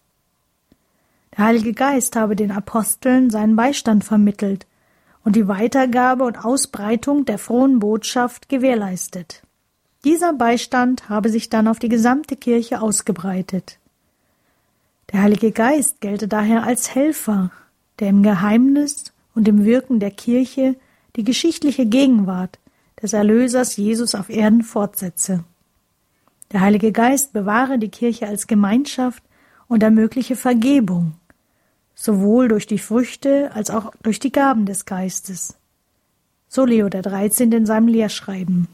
[1.37, 4.67] Der Heilige Geist habe den Aposteln seinen Beistand vermittelt
[5.25, 9.43] und die Weitergabe und Ausbreitung der frohen Botschaft gewährleistet.
[10.05, 13.78] Dieser Beistand habe sich dann auf die gesamte Kirche ausgebreitet.
[15.13, 17.51] Der Heilige Geist gelte daher als Helfer,
[17.99, 20.77] der im Geheimnis und im Wirken der Kirche
[21.17, 22.59] die geschichtliche Gegenwart
[23.01, 25.45] des Erlösers Jesus auf Erden fortsetze.
[26.53, 29.23] Der Heilige Geist bewahre die Kirche als Gemeinschaft
[29.67, 31.15] und ermögliche Vergebung,
[31.95, 35.57] sowohl durch die Früchte als auch durch die Gaben des Geistes.
[36.49, 37.53] So Leo der 13.
[37.53, 38.69] in seinem Lehrschreiben.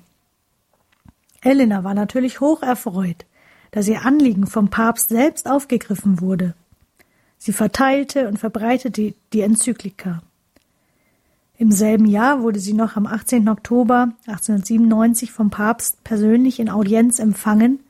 [1.42, 3.24] Elena war natürlich hoch erfreut,
[3.74, 6.54] dass ihr Anliegen vom Papst selbst aufgegriffen wurde.
[7.38, 10.22] Sie verteilte und verbreitete die Enzyklika.
[11.58, 13.48] Im selben Jahr wurde sie noch am 18.
[13.48, 17.80] Oktober 1897 vom Papst persönlich in Audienz empfangen,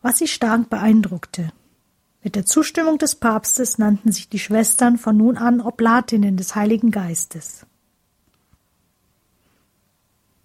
[0.00, 1.52] was sie stark beeindruckte.
[2.24, 6.92] Mit der Zustimmung des Papstes nannten sich die Schwestern von nun an Oblatinnen des Heiligen
[6.92, 7.66] Geistes.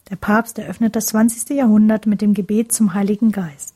[0.09, 1.51] Der Papst eröffnet das 20.
[1.51, 3.74] Jahrhundert mit dem Gebet zum Heiligen Geist.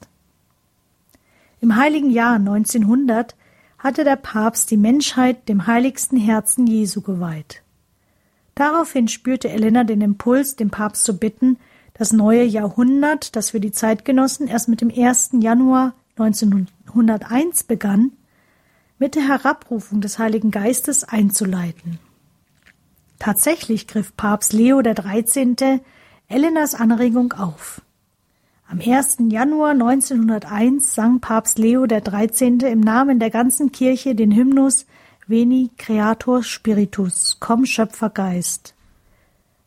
[1.61, 3.35] Im heiligen Jahr 1900
[3.77, 7.63] hatte der Papst die Menschheit dem heiligsten Herzen Jesu geweiht.
[8.55, 11.57] Daraufhin spürte Elena den Impuls, den Papst zu bitten,
[11.93, 15.31] das neue Jahrhundert, das für die Zeitgenossen erst mit dem 1.
[15.39, 18.11] Januar 1901 begann,
[18.97, 21.99] mit der Herabrufung des Heiligen Geistes einzuleiten.
[23.17, 25.81] Tatsächlich griff Papst Leo XIII.
[26.27, 27.81] Elenas Anregung auf.
[28.71, 29.17] Am 1.
[29.31, 32.59] Januar 1901 sang Papst Leo XIII.
[32.71, 34.85] im Namen der ganzen Kirche den Hymnus
[35.25, 38.75] Veni Creator Spiritus, komm Schöpfergeist.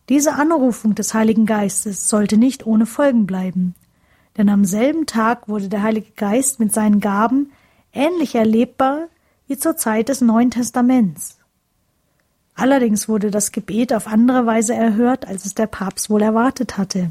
[0.09, 3.75] Diese Anrufung des Heiligen Geistes sollte nicht ohne Folgen bleiben,
[4.37, 7.51] denn am selben Tag wurde der Heilige Geist mit seinen Gaben
[7.93, 9.09] ähnlich erlebbar
[9.49, 11.39] wie zur Zeit des Neuen Testaments.
[12.55, 17.11] Allerdings wurde das Gebet auf andere Weise erhört, als es der Papst wohl erwartet hatte.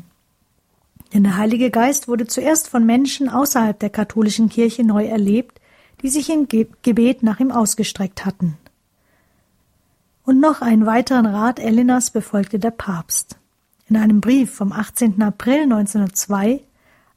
[1.14, 5.60] Denn der Heilige Geist wurde zuerst von Menschen außerhalb der katholischen Kirche neu erlebt,
[6.02, 8.58] die sich im Gebet nach ihm ausgestreckt hatten.
[10.24, 13.38] Und noch einen weiteren Rat Elenas befolgte der Papst.
[13.88, 15.22] In einem Brief vom 18.
[15.22, 16.62] April 1902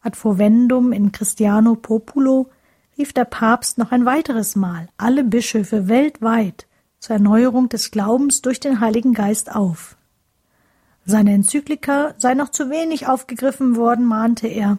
[0.03, 2.51] ad fovendum in Christiano Populo
[2.99, 6.67] rief der Papst noch ein weiteres Mal alle Bischöfe weltweit
[6.99, 9.97] zur Erneuerung des Glaubens durch den Heiligen Geist auf.
[11.07, 14.79] Seine Enzyklika sei noch zu wenig aufgegriffen worden, mahnte er,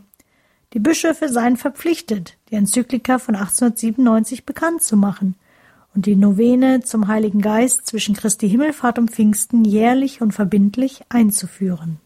[0.73, 5.35] die Bischöfe seien verpflichtet, die Enzyklika von 1897 bekannt zu machen
[5.93, 11.99] und die Novene zum Heiligen Geist zwischen Christi Himmelfahrt und Pfingsten jährlich und verbindlich einzuführen.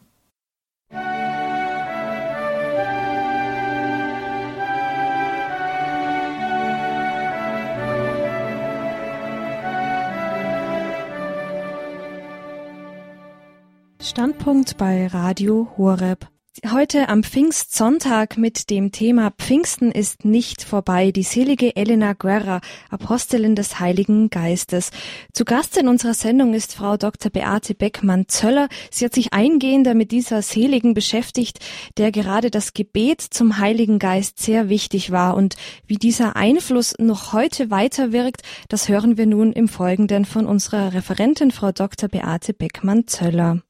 [14.09, 16.27] Standpunkt bei Radio Horeb.
[16.67, 21.11] Heute am Pfingstsonntag mit dem Thema Pfingsten ist nicht vorbei.
[21.11, 24.89] Die selige Elena Guerra, Apostelin des Heiligen Geistes.
[25.31, 27.31] Zu Gast in unserer Sendung ist Frau Dr.
[27.31, 28.67] Beate Beckmann-Zöller.
[28.89, 31.59] Sie hat sich eingehender mit dieser Seligen beschäftigt,
[31.97, 35.35] der gerade das Gebet zum Heiligen Geist sehr wichtig war.
[35.35, 35.55] Und
[35.85, 41.51] wie dieser Einfluss noch heute weiterwirkt, das hören wir nun im Folgenden von unserer Referentin
[41.51, 42.09] Frau Dr.
[42.09, 43.61] Beate Beckmann-Zöller.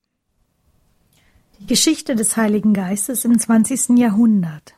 [1.69, 3.89] Geschichte des Heiligen Geistes im 20.
[3.99, 4.73] Jahrhundert.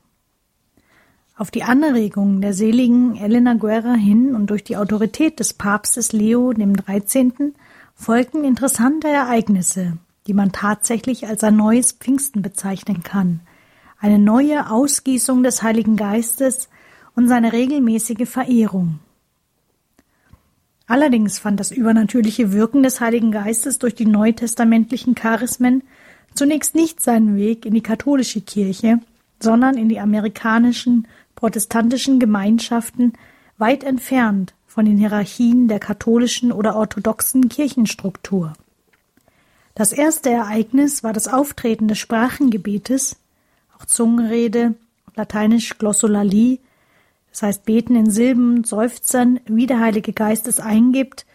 [1.38, 6.52] Auf die Anregung der seligen Elena Guerra hin und durch die Autorität des Papstes Leo
[6.52, 7.54] XIII.
[7.96, 13.39] folgten interessante Ereignisse, die man tatsächlich als ein neues Pfingsten bezeichnen kann,
[14.02, 16.68] eine neue Ausgießung des Heiligen Geistes
[17.16, 19.00] und seine regelmäßige Verehrung.
[20.88, 25.84] Allerdings fand das übernatürliche Wirken des Heiligen Geistes durch die neutestamentlichen Charismen
[26.34, 29.00] zunächst nicht seinen Weg in die katholische Kirche,
[29.40, 33.14] sondern in die amerikanischen protestantischen Gemeinschaften
[33.58, 38.54] weit entfernt von den Hierarchien der katholischen oder orthodoxen Kirchenstruktur.
[39.76, 43.18] Das erste Ereignis war das Auftreten des Sprachengebetes,
[43.78, 44.76] auch Zungenrede,
[45.16, 46.60] lateinisch Glossolalie,
[47.32, 51.26] das heißt Beten in Silben, Seufzern, wie der Heilige Geist es eingibt,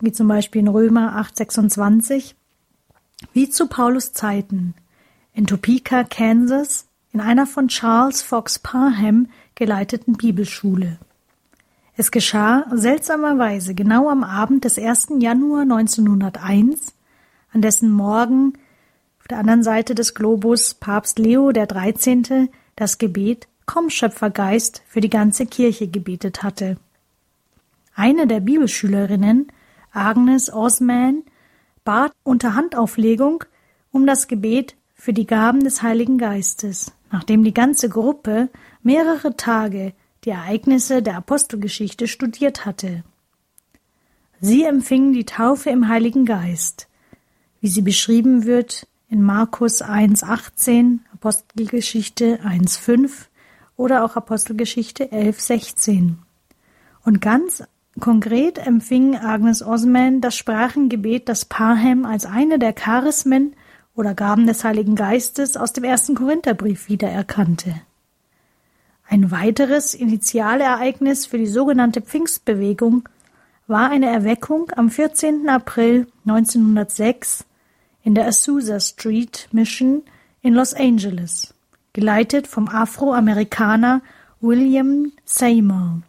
[0.00, 2.34] wie zum Beispiel in Römer 8,26,
[3.32, 4.74] wie zu Paulus Zeiten,
[5.32, 10.98] in Topeka, Kansas, in einer von Charles Fox Parham geleiteten Bibelschule.
[11.96, 15.08] Es geschah seltsamerweise genau am Abend des 1.
[15.18, 16.94] Januar 1901,
[17.52, 18.52] an dessen Morgen
[19.20, 22.50] auf der anderen Seite des Globus Papst Leo 13.
[22.76, 26.76] das Gebet Komm Schöpfergeist für die ganze Kirche gebetet hatte.
[27.94, 29.48] Eine der Bibelschülerinnen,
[29.90, 31.24] Agnes Osman,
[31.86, 33.44] bat unter Handauflegung
[33.92, 38.50] um das Gebet für die Gaben des Heiligen Geistes, nachdem die ganze Gruppe
[38.82, 43.04] mehrere Tage die Ereignisse der Apostelgeschichte studiert hatte.
[44.40, 46.88] Sie empfingen die Taufe im Heiligen Geist,
[47.60, 53.28] wie sie beschrieben wird in Markus 1,18, Apostelgeschichte 1,5
[53.76, 56.16] oder auch Apostelgeschichte 11,16.
[57.04, 57.62] Und ganz
[58.00, 63.54] konkret empfing Agnes Osman das Sprachengebet, das Parham als eine der Charismen
[63.94, 67.74] oder Gaben des Heiligen Geistes aus dem ersten Korintherbrief wiedererkannte.
[69.08, 73.08] Ein weiteres Initialereignis für die sogenannte Pfingstbewegung
[73.66, 75.48] war eine Erweckung am 14.
[75.48, 77.44] April 1906
[78.02, 80.02] in der Azusa Street Mission
[80.42, 81.54] in Los Angeles,
[81.92, 84.02] geleitet vom Afroamerikaner
[84.40, 86.02] William Seymour.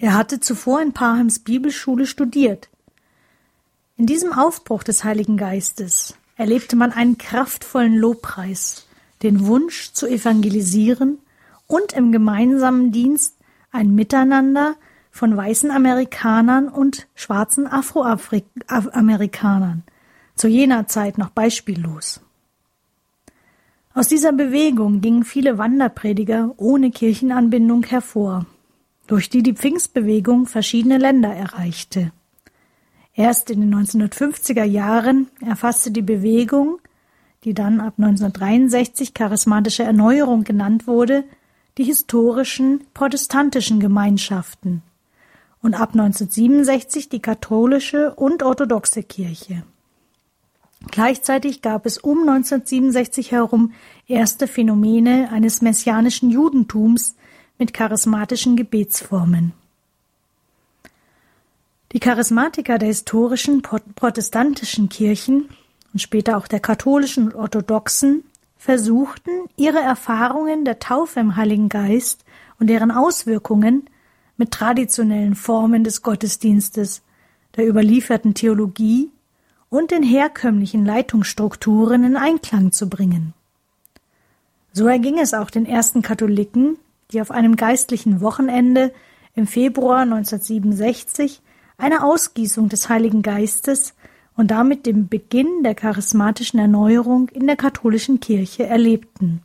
[0.00, 2.68] Er hatte zuvor in Parhams Bibelschule studiert.
[3.96, 8.86] In diesem Aufbruch des Heiligen Geistes erlebte man einen kraftvollen Lobpreis,
[9.24, 11.18] den Wunsch zu evangelisieren
[11.66, 13.34] und im gemeinsamen Dienst
[13.72, 14.76] ein Miteinander
[15.10, 19.82] von weißen Amerikanern und schwarzen Afroamerikanern,
[20.36, 22.20] zu jener Zeit noch beispiellos.
[23.94, 28.46] Aus dieser Bewegung gingen viele Wanderprediger ohne Kirchenanbindung hervor,
[29.08, 32.12] durch die die Pfingstbewegung verschiedene Länder erreichte.
[33.14, 36.78] Erst in den 1950er Jahren erfasste die Bewegung,
[37.42, 41.24] die dann ab 1963 charismatische Erneuerung genannt wurde,
[41.78, 44.82] die historischen protestantischen Gemeinschaften
[45.62, 49.64] und ab 1967 die katholische und orthodoxe Kirche.
[50.90, 53.72] Gleichzeitig gab es um 1967 herum
[54.06, 57.16] erste Phänomene eines messianischen Judentums
[57.58, 59.52] mit charismatischen Gebetsformen.
[61.92, 65.48] Die Charismatiker der historischen protestantischen Kirchen
[65.92, 68.24] und später auch der katholischen und orthodoxen
[68.58, 72.24] versuchten, ihre Erfahrungen der Taufe im Heiligen Geist
[72.58, 73.88] und deren Auswirkungen
[74.36, 77.02] mit traditionellen Formen des Gottesdienstes,
[77.56, 79.10] der überlieferten Theologie
[79.70, 83.34] und den herkömmlichen Leitungsstrukturen in Einklang zu bringen.
[84.72, 86.78] So erging es auch den ersten Katholiken,
[87.12, 88.92] die auf einem geistlichen Wochenende
[89.34, 91.40] im Februar 1967
[91.78, 93.94] eine Ausgießung des Heiligen Geistes
[94.36, 99.42] und damit den Beginn der charismatischen Erneuerung in der katholischen Kirche erlebten.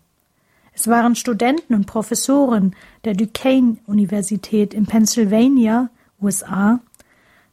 [0.74, 5.90] Es waren Studenten und Professoren der Duquesne Universität in Pennsylvania,
[6.22, 6.80] USA,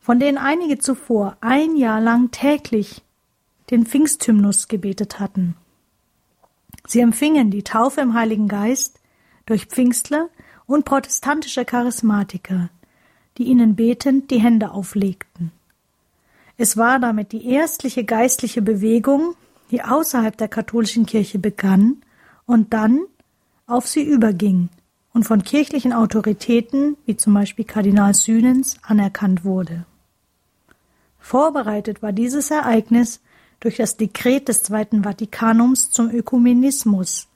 [0.01, 3.03] von denen einige zuvor ein Jahr lang täglich
[3.71, 5.55] den Pfingsthymnus gebetet hatten.
[6.87, 9.00] Sie empfingen die Taufe im Heiligen Geist
[9.47, 10.29] durch Pfingstler
[10.67, 12.71] und protestantische Charismatiker,
[13.39, 15.53] die ihnen betend die Hände auflegten.
[16.57, 19.35] Es war damit die erstliche geistliche Bewegung,
[19.71, 22.03] die außerhalb der katholischen Kirche begann
[22.45, 23.01] und dann
[23.67, 24.69] auf sie überging
[25.13, 29.87] und von kirchlichen Autoritäten, wie zum Beispiel Kardinal Sünens, anerkannt wurde.
[31.19, 33.21] Vorbereitet war dieses Ereignis
[33.61, 37.30] durch das Dekret des Zweiten Vatikanums zum Ökumenismus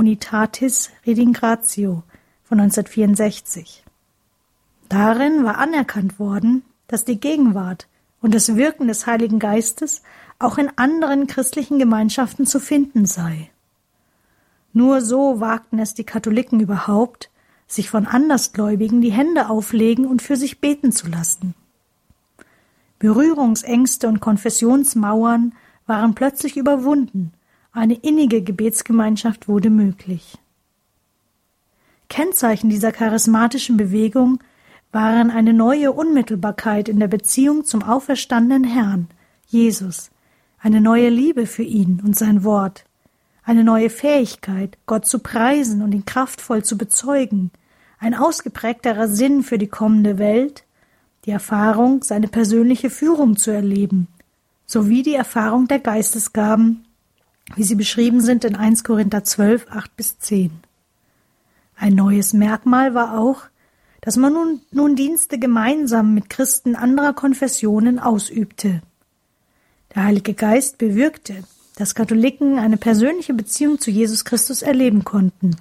[0.00, 2.04] Unitatis Redingratio
[2.44, 3.84] von 1964.
[4.88, 7.86] Darin war anerkannt worden, dass die Gegenwart
[8.22, 10.00] und das Wirken des Heiligen Geistes
[10.38, 13.50] auch in anderen christlichen Gemeinschaften zu finden sei.
[14.72, 17.28] Nur so wagten es die Katholiken überhaupt,
[17.66, 21.54] sich von Andersgläubigen die Hände auflegen und für sich beten zu lassen.
[22.98, 25.52] Berührungsängste und Konfessionsmauern
[25.84, 27.34] waren plötzlich überwunden,
[27.72, 30.38] Eine innige Gebetsgemeinschaft wurde möglich.
[32.08, 34.40] Kennzeichen dieser charismatischen Bewegung
[34.90, 39.06] waren eine neue Unmittelbarkeit in der Beziehung zum auferstandenen Herrn,
[39.46, 40.10] Jesus,
[40.58, 42.84] eine neue Liebe für ihn und sein Wort,
[43.44, 47.52] eine neue Fähigkeit, Gott zu preisen und ihn kraftvoll zu bezeugen,
[48.00, 50.64] ein ausgeprägterer Sinn für die kommende Welt,
[51.24, 54.08] die Erfahrung, seine persönliche Führung zu erleben,
[54.66, 56.84] sowie die Erfahrung der Geistesgaben,
[57.56, 60.50] wie sie beschrieben sind in 1 Korinther 12, 8 bis 10.
[61.76, 63.42] Ein neues Merkmal war auch,
[64.00, 68.82] dass man nun, nun Dienste gemeinsam mit Christen anderer Konfessionen ausübte.
[69.94, 71.44] Der Heilige Geist bewirkte,
[71.76, 75.56] dass Katholiken eine persönliche Beziehung zu Jesus Christus erleben konnten.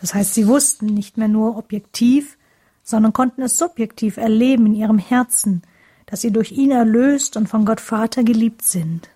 [0.00, 2.36] Das heißt, sie wussten nicht mehr nur objektiv,
[2.82, 5.62] sondern konnten es subjektiv erleben in ihrem Herzen,
[6.06, 9.08] dass sie durch ihn erlöst und von Gott Vater geliebt sind.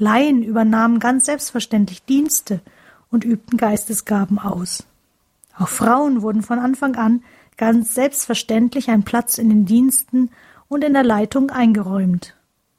[0.00, 2.60] Laien übernahmen ganz selbstverständlich Dienste
[3.10, 4.84] und übten Geistesgaben aus.
[5.56, 7.22] Auch Frauen wurden von Anfang an
[7.56, 10.30] ganz selbstverständlich ein Platz in den Diensten
[10.68, 12.34] und in der Leitung eingeräumt.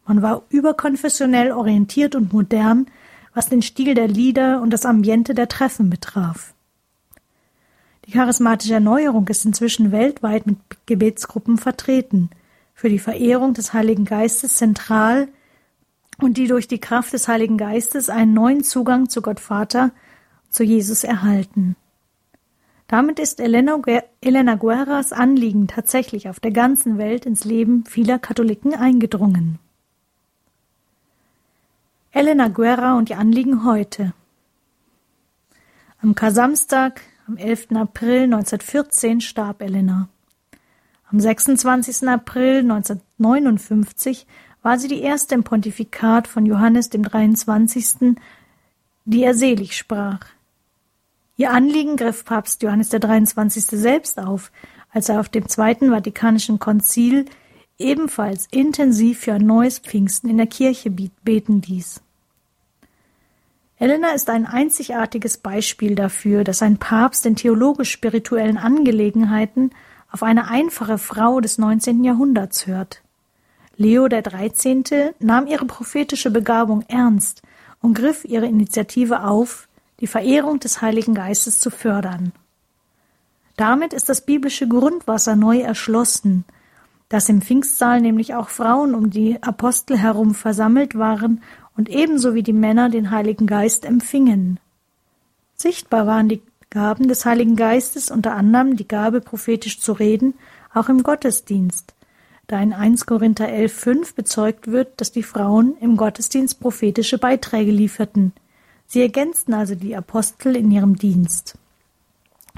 [0.08, 2.88] Man war überkonfessionell orientiert und modern,
[3.36, 6.54] was den Stil der Lieder und das Ambiente der Treffen betraf.
[8.06, 10.58] Die charismatische Erneuerung ist inzwischen weltweit mit
[10.88, 12.32] Gebetsgruppen vertreten,
[12.74, 15.28] für die Verehrung des Heiligen Geistes zentral
[16.22, 19.92] und die durch die Kraft des Heiligen Geistes einen neuen Zugang zu Gott Vater,
[20.50, 21.76] zu Jesus erhalten.
[22.88, 23.80] Damit ist Elena,
[24.20, 29.60] Elena Guerras Anliegen tatsächlich auf der ganzen Welt ins Leben vieler Katholiken eingedrungen.
[32.12, 34.14] Elena Guerra und ihr Anliegen heute.
[36.02, 37.68] Am Kasamstag, am 11.
[37.76, 40.10] April 1914 starb Elena.
[41.10, 42.08] Am 26.
[42.10, 44.28] April 1959
[44.62, 48.16] war sie die erste im Pontifikat von Johannes dem 23.,
[49.06, 50.20] die er selig sprach.
[51.38, 53.66] Ihr Anliegen griff Papst Johannes der 23.
[53.66, 54.52] selbst auf,
[54.92, 57.26] als er auf dem Zweiten Vatikanischen Konzil
[57.80, 62.02] ebenfalls intensiv für ein neues Pfingsten in der Kirche beten ließ.
[63.80, 69.72] Elena ist ein einzigartiges Beispiel dafür, dass ein Papst in theologisch-spirituellen Angelegenheiten
[70.12, 72.04] auf eine einfache Frau des 19.
[72.04, 73.02] Jahrhunderts hört.
[73.78, 74.84] Leo der 13.
[75.20, 77.42] nahm ihre prophetische Begabung ernst
[77.82, 79.68] und griff ihre Initiative auf,
[80.00, 82.32] die Verehrung des Heiligen Geistes zu fördern.
[83.56, 86.46] Damit ist das biblische Grundwasser neu erschlossen,
[87.10, 91.44] dass im Pfingstsaal nämlich auch Frauen um die Apostel herum versammelt waren
[91.76, 94.60] und ebenso wie die Männer den Heiligen Geist empfingen.
[95.56, 100.36] Sichtbar waren die Gaben des Heiligen Geistes, unter anderem die Gabe, prophetisch zu reden,
[100.74, 101.94] auch im Gottesdienst,
[102.52, 108.34] da in 1 Korinther 11,5 bezeugt wird, dass die Frauen im Gottesdienst prophetische Beiträge lieferten,
[108.94, 111.58] Sie ergänzten also die Apostel in ihrem Dienst.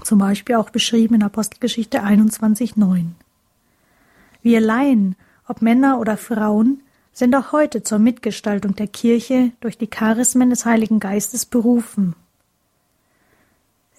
[0.03, 3.09] Zum Beispiel auch beschrieben in Apostelgeschichte 21,9.
[4.41, 5.15] Wir Laien,
[5.47, 6.81] ob Männer oder Frauen,
[7.11, 12.15] sind auch heute zur Mitgestaltung der Kirche durch die Charismen des Heiligen Geistes berufen.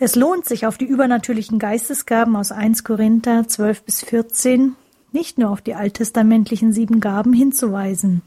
[0.00, 4.74] Es lohnt sich, auf die übernatürlichen Geistesgaben aus 1 Korinther 12 bis 14
[5.14, 8.20] nicht nur auf die alttestamentlichen sieben Gaben hinzuweisen.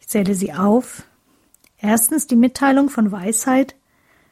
[0.00, 1.04] Ich zähle sie auf,
[1.82, 3.74] Erstens die Mitteilung von Weisheit,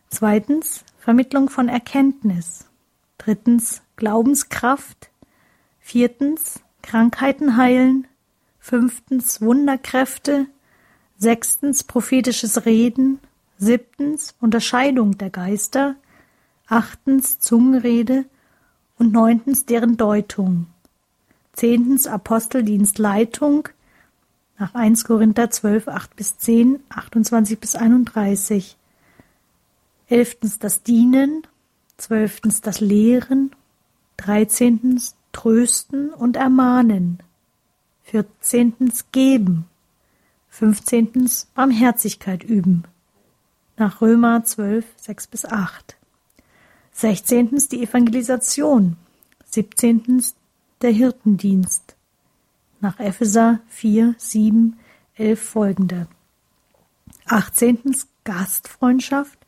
[0.08, 2.66] zweitens Vermittlung von Erkenntnis,
[3.18, 5.10] drittens Glaubenskraft,
[5.80, 8.06] viertens Krankheiten heilen,
[8.60, 10.46] fünftens Wunderkräfte,
[11.18, 13.18] sechstens prophetisches Reden,
[13.58, 15.96] siebtens Unterscheidung der Geister,
[16.68, 18.24] achtens Zungenrede.
[18.96, 20.66] Und neuntens deren Deutung,
[21.60, 23.68] zehntens Aposteldienstleitung,
[24.58, 28.78] nach 1 Korinther 12, 8 bis 10, 28 bis 31.
[30.08, 31.42] Elftens das Dienen,
[31.98, 33.50] zwölftens das Lehren,
[34.16, 37.18] dreizehntens Trösten und Ermahnen,
[38.04, 39.66] vierzehntens Geben,
[40.48, 42.84] fünfzehntens Barmherzigkeit üben,
[43.76, 45.98] nach Römer 12, 6 bis 8.
[46.90, 48.96] Sechzehntens die Evangelisation,
[49.44, 50.36] siebzehntens
[50.82, 51.96] der Hirtendienst,
[52.80, 54.78] nach Epheser 4, 7,
[55.16, 56.06] 11 folgende.
[57.26, 57.96] 18.
[58.24, 59.38] Gastfreundschaft,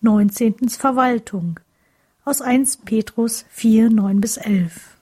[0.00, 0.68] 19.
[0.70, 1.60] Verwaltung
[2.24, 4.96] aus 1 Petrus 4, 9 bis 11.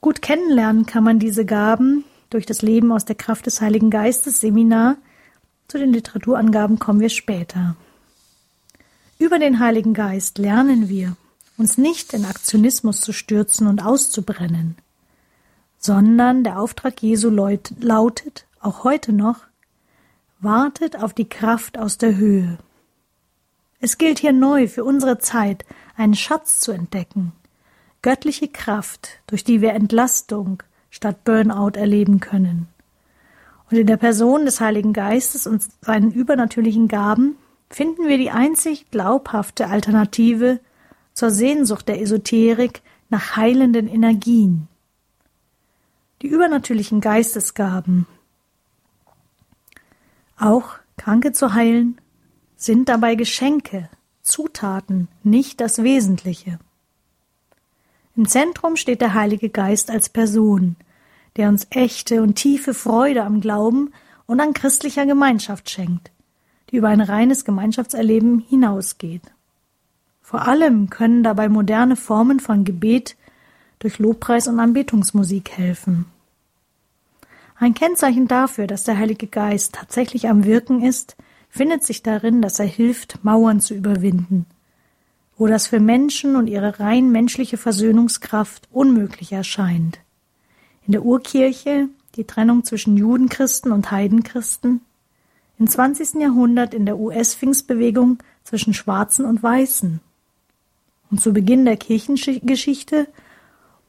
[0.00, 4.40] Gut kennenlernen kann man diese Gaben durch das Leben aus der Kraft des Heiligen Geistes
[4.40, 4.96] Seminar.
[5.68, 7.76] Zu den Literaturangaben kommen wir später.
[9.18, 11.16] Über den Heiligen Geist lernen wir,
[11.60, 14.76] uns nicht in Aktionismus zu stürzen und auszubrennen–
[15.80, 19.38] sondern der Auftrag Jesu lautet auch heute noch,
[20.38, 22.58] wartet auf die Kraft aus der Höhe.
[23.80, 25.64] Es gilt hier neu für unsere Zeit
[25.96, 27.32] einen Schatz zu entdecken,
[28.02, 32.68] göttliche Kraft, durch die wir Entlastung statt Burnout erleben können.
[33.70, 37.36] Und in der Person des Heiligen Geistes und seinen übernatürlichen Gaben
[37.70, 40.60] finden wir die einzig glaubhafte Alternative
[41.20, 44.68] zur Sehnsucht der Esoterik nach heilenden Energien.
[46.22, 48.06] Die übernatürlichen Geistesgaben,
[50.38, 52.00] auch Kranke zu heilen,
[52.56, 53.90] sind dabei Geschenke,
[54.22, 56.58] Zutaten, nicht das Wesentliche.
[58.16, 60.76] Im Zentrum steht der Heilige Geist als Person,
[61.36, 63.92] der uns echte und tiefe Freude am Glauben
[64.24, 66.12] und an christlicher Gemeinschaft schenkt,
[66.70, 69.30] die über ein reines Gemeinschaftserleben hinausgeht.
[70.30, 73.16] Vor allem können dabei moderne Formen von Gebet
[73.80, 76.06] durch Lobpreis und Anbetungsmusik helfen.
[77.56, 81.16] Ein Kennzeichen dafür, dass der Heilige Geist tatsächlich am Wirken ist,
[81.48, 84.46] findet sich darin, dass er hilft, Mauern zu überwinden,
[85.36, 89.98] wo das für Menschen und ihre rein menschliche Versöhnungskraft unmöglich erscheint.
[90.86, 94.80] In der Urkirche die Trennung zwischen Judenchristen und Heidenchristen,
[95.58, 96.20] im 20.
[96.20, 100.00] Jahrhundert in der US-Pfingstbewegung zwischen Schwarzen und Weißen
[101.10, 103.08] und zu Beginn der Kirchengeschichte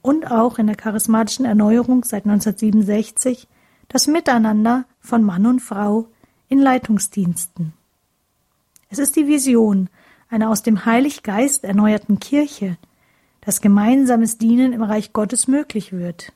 [0.02, 3.48] und auch in der charismatischen Erneuerung seit 1967
[3.88, 6.08] das Miteinander von Mann und Frau
[6.50, 7.74] in Leitungsdiensten.
[8.90, 9.90] Es ist die Vision
[10.30, 12.78] einer aus dem Heiliggeist erneuerten Kirche,
[13.42, 16.34] dass gemeinsames Dienen im Reich Gottes möglich wird.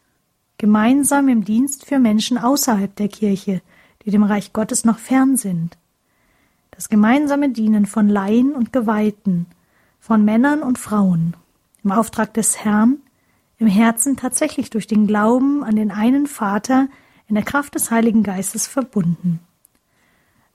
[0.57, 3.61] Gemeinsam im Dienst für Menschen außerhalb der Kirche,
[4.05, 5.77] die dem Reich Gottes noch fern sind.
[6.71, 9.47] Das gemeinsame Dienen von Laien und Geweihten,
[10.05, 11.35] von Männern und Frauen,
[11.83, 12.99] im Auftrag des Herrn,
[13.57, 16.89] im Herzen tatsächlich durch den Glauben an den einen Vater,
[17.27, 19.39] in der Kraft des Heiligen Geistes verbunden.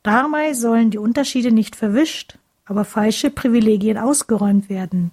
[0.04, 5.10] Dabei sollen die Unterschiede nicht verwischt, aber falsche Privilegien ausgeräumt werden,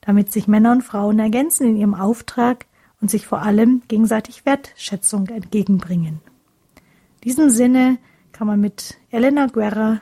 [0.00, 2.64] damit sich Männer und Frauen ergänzen in ihrem Auftrag
[3.02, 6.20] und sich vor allem gegenseitig Wertschätzung entgegenbringen.
[7.16, 7.98] In diesem Sinne
[8.32, 10.00] kann man mit Elena Guerra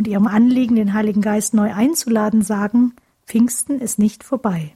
[0.00, 2.94] und ihrem Anliegen, den Heiligen Geist neu einzuladen, sagen,
[3.26, 4.72] Pfingsten ist nicht vorbei.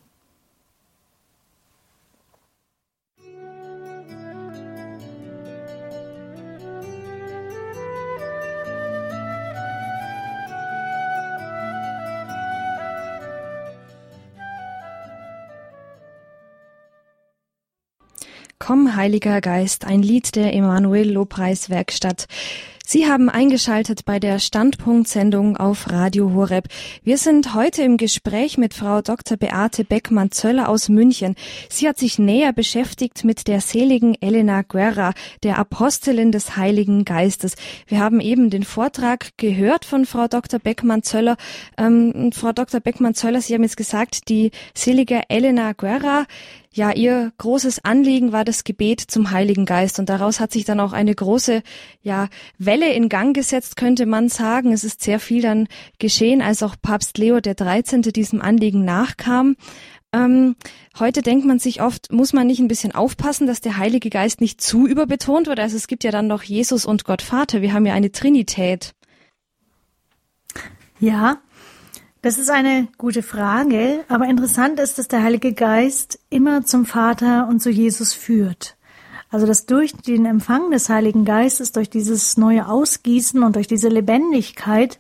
[18.59, 22.27] Komm, Heiliger Geist, ein Lied der Emanuel Lobpreis Werkstatt.
[22.87, 26.69] Sie haben eingeschaltet bei der Standpunkt-Sendung auf Radio Horeb.
[27.03, 29.39] Wir sind heute im Gespräch mit Frau Dr.
[29.39, 31.35] Beate Beckmann-Zöller aus München.
[31.71, 37.55] Sie hat sich näher beschäftigt mit der seligen Elena Guerra, der Apostelin des Heiligen Geistes.
[37.87, 40.61] Wir haben eben den Vortrag gehört von Frau Dr.
[40.61, 41.39] Beckmann-Zöller.
[41.79, 42.81] Ähm, Frau Dr.
[42.81, 46.27] Beckmann-Zöller, Sie haben jetzt gesagt, die selige Elena Guerra,
[46.75, 50.81] ja, ihr großes Anliegen war das Gebet zum Heiligen Geist und daraus hat sich dann
[50.81, 51.63] auch eine große,
[52.03, 54.73] ja, Welle in Gang gesetzt, könnte man sagen.
[54.73, 55.69] Es ist sehr viel dann
[56.01, 58.03] geschehen, als auch Papst Leo der 13.
[58.03, 59.55] diesem Anliegen nachkam.
[60.13, 60.57] Ähm,
[60.99, 64.41] heute denkt man sich oft, muss man nicht ein bisschen aufpassen, dass der Heilige Geist
[64.41, 65.61] nicht zu überbetont wird.
[65.61, 67.63] Also es gibt ja dann noch Jesus und Gott Vater.
[67.63, 68.95] Wir haben ja eine Trinität.
[70.99, 71.39] Ja,
[72.25, 77.47] das ist eine gute Frage, aber interessant ist, dass der Heilige Geist immer zum Vater
[77.49, 78.79] und zu Jesus führt.
[79.29, 83.91] Also dass durch den Empfang des Heiligen Geistes, durch dieses neue Ausgießen und durch diese
[83.91, 84.99] Lebendigkeit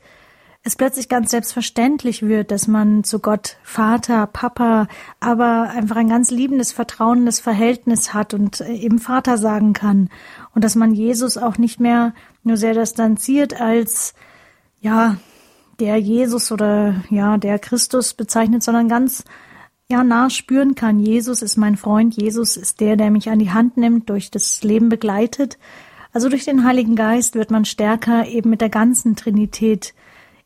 [0.65, 4.87] es plötzlich ganz selbstverständlich wird, dass man zu Gott Vater, Papa,
[5.19, 10.11] aber einfach ein ganz liebendes, vertrauendes Verhältnis hat und eben Vater sagen kann.
[10.55, 12.13] Und dass man Jesus auch nicht mehr
[12.43, 14.13] nur sehr distanziert als,
[14.83, 15.17] ja,
[15.81, 19.25] der Jesus oder ja, der Christus bezeichnet, sondern ganz
[19.89, 20.99] ja nah spüren kann.
[20.99, 24.63] Jesus ist mein Freund, Jesus ist der, der mich an die Hand nimmt, durch das
[24.63, 25.59] Leben begleitet.
[26.13, 29.95] Also durch den Heiligen Geist wird man stärker eben mit der ganzen Trinität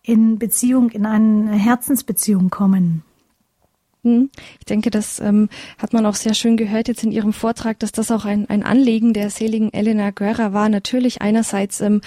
[0.03, 3.03] in Beziehung, in eine Herzensbeziehung kommen.
[4.05, 4.31] Hm.
[4.59, 7.93] Ich denke, das ähm, hat man auch sehr schön gehört jetzt in Ihrem Vortrag, dass
[7.93, 10.69] das auch ein, ein Anliegen der seligen Elena Guerra war.
[10.69, 12.01] Natürlich einerseits ähm,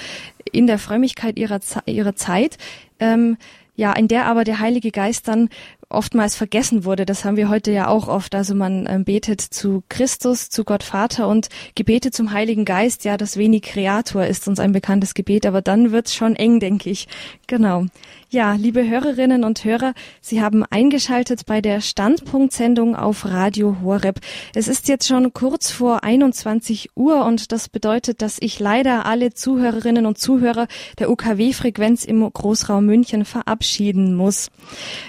[0.51, 2.57] in der Frömmigkeit ihrer, ihrer Zeit,
[3.01, 3.37] ähm,
[3.75, 5.49] ja, in der aber der Heilige Geist dann
[5.89, 7.05] oftmals vergessen wurde.
[7.05, 8.35] Das haben wir heute ja auch oft.
[8.35, 13.03] Also man äh, betet zu Christus, zu Gott Vater und Gebete zum Heiligen Geist.
[13.05, 16.89] Ja, das wenig Kreator ist uns ein bekanntes Gebet, aber dann wird's schon eng, denke
[16.89, 17.07] ich.
[17.47, 17.85] Genau.
[18.33, 24.21] Ja, liebe Hörerinnen und Hörer, Sie haben eingeschaltet bei der Standpunktsendung auf Radio Horeb.
[24.55, 29.33] Es ist jetzt schon kurz vor 21 Uhr und das bedeutet, dass ich leider alle
[29.33, 30.67] Zuhörerinnen und Zuhörer
[30.97, 34.49] der UKW-Frequenz im Großraum München verabschieden muss.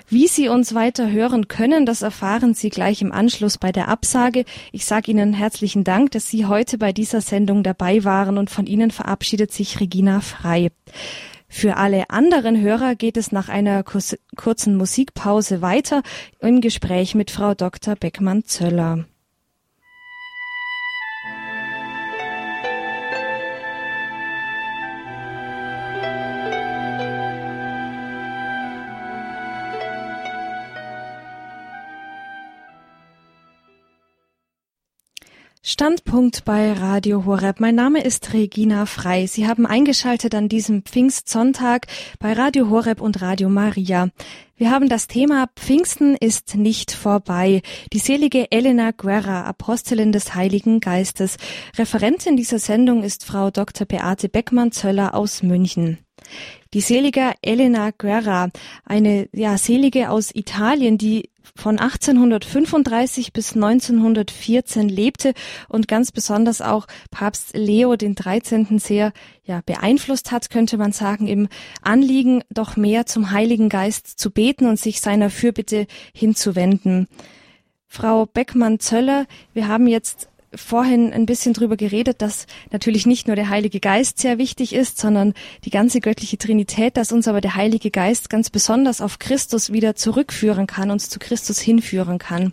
[0.09, 4.45] Wie Sie uns weiter hören können, das erfahren Sie gleich im Anschluss bei der Absage.
[4.73, 8.67] Ich sage Ihnen herzlichen Dank, dass Sie heute bei dieser Sendung dabei waren und von
[8.67, 10.71] Ihnen verabschiedet sich Regina Frei.
[11.55, 16.03] Für alle anderen Hörer geht es nach einer kurzen Musikpause weiter
[16.41, 17.95] im Gespräch mit Frau Dr.
[17.95, 19.05] Beckmann-Zöller.
[35.65, 37.61] Standpunkt bei Radio Horeb.
[37.61, 39.29] Mein Name ist Regina Frei.
[39.29, 41.87] Sie haben eingeschaltet an diesem Pfingstsonntag
[42.19, 44.09] bei Radio Horeb und Radio Maria.
[44.57, 47.63] Wir haben das Thema Pfingsten ist nicht vorbei.
[47.93, 51.37] Die selige Elena Guerra, Apostelin des Heiligen Geistes.
[51.79, 53.87] Referentin dieser Sendung ist Frau Dr.
[53.87, 55.99] Beate Beckmann-Zöller aus München.
[56.75, 58.49] Die selige Elena Guerra,
[58.85, 65.35] eine ja, Selige aus Italien, die von 1835 bis 1914 lebte
[65.69, 68.79] und ganz besonders auch Papst Leo den 13.
[68.79, 69.13] sehr
[69.45, 71.49] ja, beeinflusst hat, könnte man sagen, im
[71.83, 77.09] Anliegen, doch mehr zum Heiligen Geist zu beten und sich seiner Fürbitte hinzuwenden.
[77.87, 83.49] Frau Beckmann-Zöller, wir haben jetzt vorhin ein bisschen drüber geredet, dass natürlich nicht nur der
[83.49, 85.35] Heilige Geist sehr wichtig ist, sondern
[85.65, 89.95] die ganze göttliche Trinität, dass uns aber der Heilige Geist ganz besonders auf Christus wieder
[89.95, 92.53] zurückführen kann, uns zu Christus hinführen kann.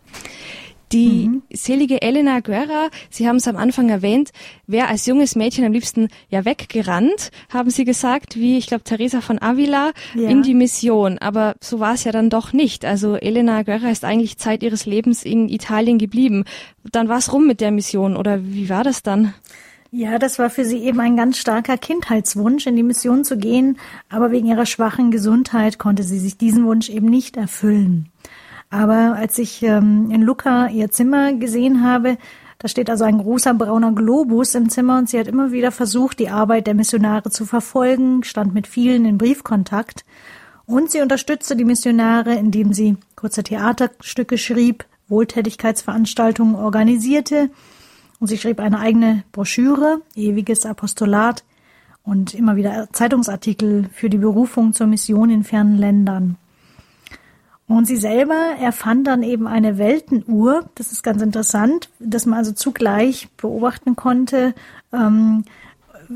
[0.92, 1.44] Die mhm.
[1.52, 4.32] selige Elena Guerra, Sie haben es am Anfang erwähnt,
[4.66, 9.22] wäre als junges Mädchen am liebsten ja weggerannt, haben Sie gesagt, wie ich glaube Teresa
[9.22, 10.30] von Avila ja.
[10.30, 11.20] in die Mission.
[11.20, 12.86] Aber so war es ja dann doch nicht.
[12.86, 16.46] Also Elena Guerra ist eigentlich Zeit ihres Lebens in Italien geblieben.
[16.92, 19.34] Dann war es rum mit der Mission oder wie war das dann?
[19.92, 23.80] Ja, das war für sie eben ein ganz starker Kindheitswunsch, in die Mission zu gehen,
[24.08, 28.10] aber wegen ihrer schwachen Gesundheit konnte sie sich diesen Wunsch eben nicht erfüllen.
[28.70, 32.18] Aber als ich ähm, in Luca ihr Zimmer gesehen habe,
[32.60, 36.20] da steht also ein großer brauner Globus im Zimmer und sie hat immer wieder versucht,
[36.20, 40.04] die Arbeit der Missionare zu verfolgen, stand mit vielen in Briefkontakt
[40.66, 47.50] und sie unterstützte die Missionare, indem sie kurze Theaterstücke schrieb, Wohltätigkeitsveranstaltungen organisierte
[48.20, 51.44] und sie schrieb eine eigene Broschüre, Ewiges Apostolat
[52.04, 56.36] und immer wieder Zeitungsartikel für die Berufung zur Mission in fernen Ländern.
[57.70, 60.68] Und sie selber erfand dann eben eine Weltenuhr.
[60.74, 64.56] Das ist ganz interessant, dass man also zugleich beobachten konnte,
[64.92, 65.46] ähm,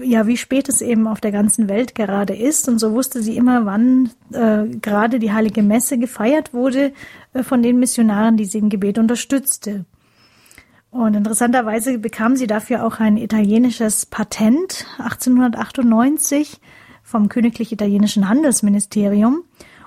[0.01, 2.67] ja, wie spät es eben auf der ganzen Welt gerade ist.
[2.67, 6.91] Und so wusste sie immer, wann äh, gerade die heilige Messe gefeiert wurde
[7.33, 9.85] äh, von den Missionaren, die sie im Gebet unterstützte.
[10.89, 16.59] Und interessanterweise bekam sie dafür auch ein italienisches Patent 1898
[17.03, 19.43] vom Königlich Italienischen Handelsministerium.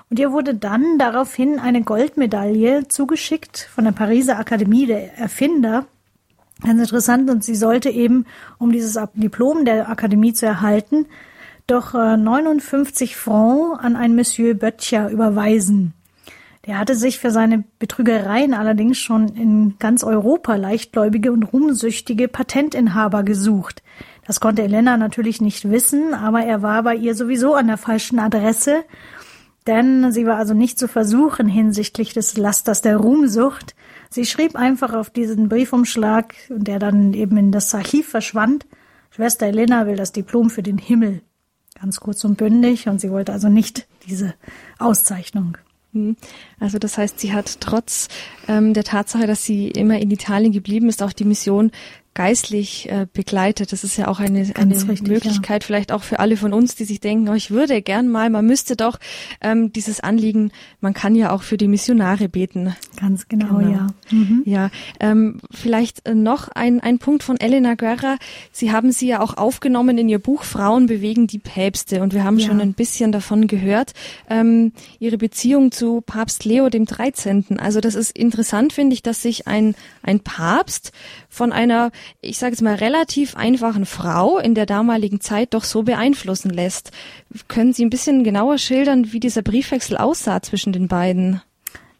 [0.09, 5.85] Und ihr wurde dann daraufhin eine Goldmedaille zugeschickt von der Pariser Akademie der Erfinder.
[6.63, 7.29] Ganz interessant.
[7.29, 8.25] Und sie sollte eben,
[8.57, 11.07] um dieses Diplom der Akademie zu erhalten,
[11.67, 15.93] doch 59 äh, Francs an einen Monsieur Böttcher überweisen.
[16.65, 23.23] Der hatte sich für seine Betrügereien allerdings schon in ganz Europa leichtgläubige und ruhmsüchtige Patentinhaber
[23.23, 23.83] gesucht.
[24.25, 28.19] Das konnte Elena natürlich nicht wissen, aber er war bei ihr sowieso an der falschen
[28.19, 28.83] Adresse
[29.67, 33.75] denn sie war also nicht zu versuchen hinsichtlich des Lasters der Ruhmsucht.
[34.09, 38.65] Sie schrieb einfach auf diesen Briefumschlag, der dann eben in das Archiv verschwand,
[39.17, 41.21] Schwester Elena will das Diplom für den Himmel.
[41.79, 44.33] Ganz kurz und bündig und sie wollte also nicht diese
[44.79, 45.57] Auszeichnung.
[46.59, 48.07] Also das heißt, sie hat trotz
[48.47, 51.71] ähm, der Tatsache, dass sie immer in Italien geblieben ist, auch die Mission
[52.17, 53.71] geistlich äh, begleitet.
[53.71, 55.67] Das ist ja auch eine, eine richtig, Möglichkeit, ja.
[55.67, 58.43] vielleicht auch für alle von uns, die sich denken, oh, ich würde gern mal, man
[58.43, 58.97] müsste doch
[59.39, 60.51] ähm, dieses Anliegen,
[60.81, 62.75] man kann ja auch für die Missionare beten.
[62.99, 63.69] Ganz genau, genau.
[63.69, 63.87] ja.
[64.09, 64.41] Mhm.
[64.45, 68.17] Ja, ähm, vielleicht äh, noch ein, ein Punkt von Elena Guerra.
[68.51, 72.23] Sie haben sie ja auch aufgenommen in ihr Buch Frauen bewegen die Päpste und wir
[72.23, 72.47] haben ja.
[72.47, 73.93] schon ein bisschen davon gehört.
[74.27, 77.59] Ähm, ihre Beziehung zu Papst Leo dem 13.
[77.59, 80.91] Also das ist interessant, finde ich, dass sich ein, ein Papst
[81.29, 81.91] von einer
[82.21, 86.91] ich sage jetzt mal, relativ einfachen Frau in der damaligen Zeit doch so beeinflussen lässt.
[87.47, 91.41] Können Sie ein bisschen genauer schildern, wie dieser Briefwechsel aussah zwischen den beiden?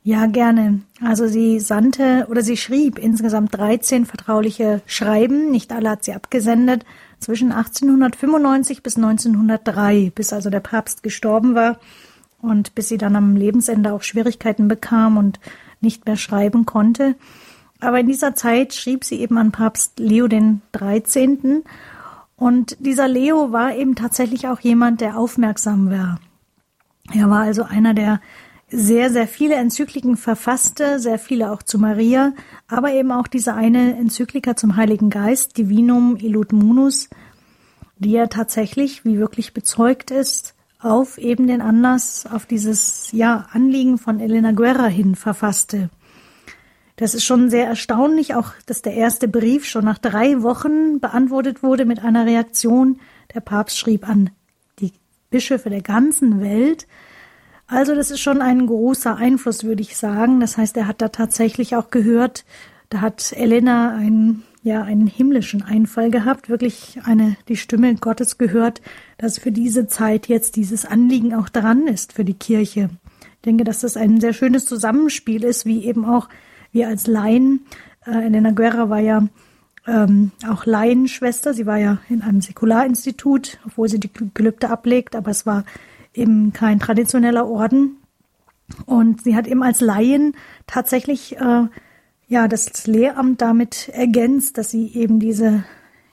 [0.03, 0.81] Ja, gerne.
[1.01, 5.51] Also sie sandte oder sie schrieb insgesamt 13 vertrauliche Schreiben.
[5.51, 6.85] Nicht alle hat sie abgesendet.
[7.19, 11.79] Zwischen 1895 bis 1903, bis also der Papst gestorben war
[12.41, 15.39] und bis sie dann am Lebensende auch Schwierigkeiten bekam und
[15.81, 17.15] nicht mehr schreiben konnte.
[17.79, 21.63] Aber in dieser Zeit schrieb sie eben an Papst Leo den 13.
[22.35, 26.19] Und dieser Leo war eben tatsächlich auch jemand, der aufmerksam war.
[27.13, 28.19] Er war also einer, der
[28.69, 32.33] sehr, sehr viele Enzykliken verfasste, sehr viele auch zu Maria,
[32.67, 37.09] aber eben auch diese eine Enzyklika zum Heiligen Geist, Divinum Illud Munus,
[37.97, 43.97] die er tatsächlich, wie wirklich bezeugt ist, auf eben den Anlass, auf dieses ja, Anliegen
[43.97, 45.89] von Elena Guerra hin verfasste.
[46.95, 51.61] Das ist schon sehr erstaunlich, auch dass der erste Brief schon nach drei Wochen beantwortet
[51.61, 52.99] wurde mit einer Reaktion.
[53.33, 54.31] Der Papst schrieb an
[54.79, 54.93] die
[55.29, 56.87] Bischöfe der ganzen Welt,
[57.67, 60.39] also das ist schon ein großer Einfluss, würde ich sagen.
[60.39, 62.45] Das heißt, er hat da tatsächlich auch gehört,
[62.89, 68.81] da hat Elena einen, ja, einen himmlischen Einfall gehabt, wirklich eine, die Stimme Gottes gehört,
[69.17, 72.89] dass für diese Zeit jetzt dieses Anliegen auch dran ist für die Kirche.
[73.21, 76.27] Ich denke, dass das ein sehr schönes Zusammenspiel ist, wie eben auch
[76.71, 77.61] wir als Laien,
[78.05, 79.27] äh, Elena Guerra war ja
[79.87, 85.31] ähm, auch Laienschwester, sie war ja in einem Säkularinstitut, obwohl sie die Gelübde ablegt, aber
[85.31, 85.63] es war
[86.13, 87.97] eben kein traditioneller Orden.
[88.85, 91.67] Und sie hat eben als Laien tatsächlich äh,
[92.27, 95.63] ja das Lehramt damit ergänzt, dass sie eben diese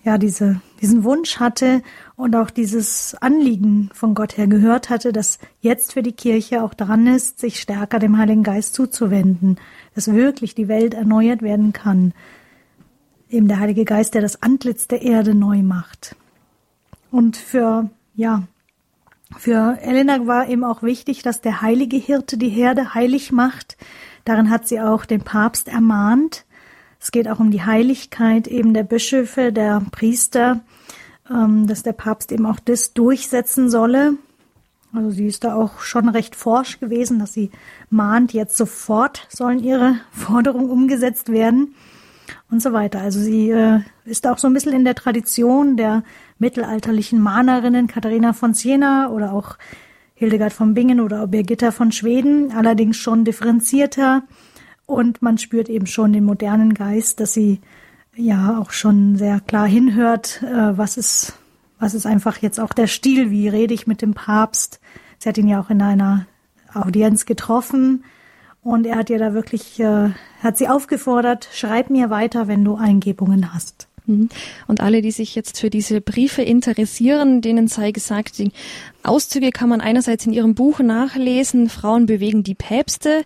[0.05, 1.83] ja diese diesen Wunsch hatte
[2.15, 6.75] und auch dieses Anliegen von Gott her gehört hatte, dass jetzt für die Kirche auch
[6.75, 9.59] dran ist, sich stärker dem Heiligen Geist zuzuwenden,
[9.95, 12.13] dass wirklich die Welt erneuert werden kann.
[13.31, 16.17] Eben der Heilige Geist, der das Antlitz der Erde neu macht.
[17.11, 18.45] Und für ja
[19.37, 23.77] für Elena war eben auch wichtig, dass der heilige Hirte die Herde heilig macht.
[24.25, 26.45] Darin hat sie auch den Papst ermahnt.
[27.01, 30.61] Es geht auch um die Heiligkeit eben der Bischöfe, der Priester,
[31.31, 34.15] ähm, dass der Papst eben auch das durchsetzen solle.
[34.95, 37.51] Also sie ist da auch schon recht forsch gewesen, dass sie
[37.91, 41.75] mahnt, jetzt sofort sollen ihre Forderungen umgesetzt werden
[42.51, 43.01] und so weiter.
[43.01, 46.05] Also sie äh, ist auch so ein bisschen in der Tradition der
[46.39, 49.57] mittelalterlichen Mahnerinnen Katharina von Siena oder auch
[50.15, 54.23] Hildegard von Bingen oder Birgitta von Schweden, allerdings schon differenzierter
[54.87, 57.61] und man spürt eben schon den modernen Geist, dass sie
[58.15, 61.35] ja auch schon sehr klar hinhört, äh, was ist,
[61.79, 64.81] was ist einfach jetzt auch der Stil, wie rede ich mit dem Papst.
[65.19, 66.27] Sie hat ihn ja auch in einer
[66.73, 68.05] Audienz getroffen
[68.63, 70.11] und er hat ihr da wirklich, äh,
[70.43, 73.89] hat sie aufgefordert, schreib mir weiter, wenn du Eingebungen hast.
[74.07, 74.29] Mhm.
[74.67, 78.53] Und alle, die sich jetzt für diese Briefe interessieren, denen sei gesagt, die
[79.05, 83.25] Auszüge kann man einerseits in ihrem Buch nachlesen, Frauen bewegen die Päpste,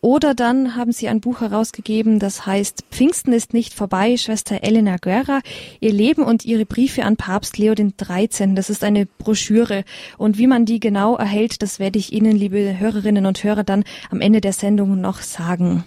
[0.00, 4.96] oder dann haben sie ein Buch herausgegeben, das heißt Pfingsten ist nicht vorbei, Schwester Elena
[4.96, 5.40] Guerra,
[5.80, 8.54] ihr Leben und ihre Briefe an Papst Leo XIII.
[8.54, 9.84] Das ist eine Broschüre.
[10.16, 13.84] Und wie man die genau erhält, das werde ich Ihnen, liebe Hörerinnen und Hörer, dann
[14.10, 15.84] am Ende der Sendung noch sagen.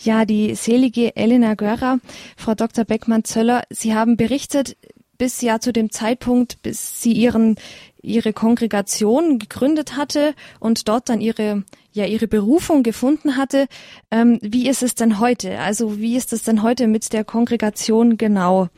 [0.00, 1.98] Ja, die selige Elena Guerra,
[2.36, 2.84] Frau Dr.
[2.84, 4.76] Beckmann-Zöller, Sie haben berichtet,
[5.18, 7.56] bis ja zu dem Zeitpunkt, bis sie ihren
[8.02, 13.66] ihre Kongregation gegründet hatte und dort dann ihre ja ihre Berufung gefunden hatte.
[14.10, 15.58] Ähm, wie ist es denn heute?
[15.58, 18.68] Also wie ist es denn heute mit der Kongregation genau?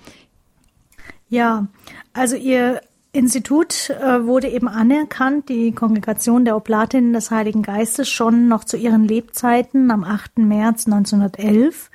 [1.28, 1.66] Ja,
[2.14, 2.80] also ihr
[3.12, 8.76] Institut äh, wurde eben anerkannt, die Kongregation der Oblatinnen des Heiligen Geistes schon noch zu
[8.76, 10.38] ihren Lebzeiten am 8.
[10.38, 11.90] März 1911.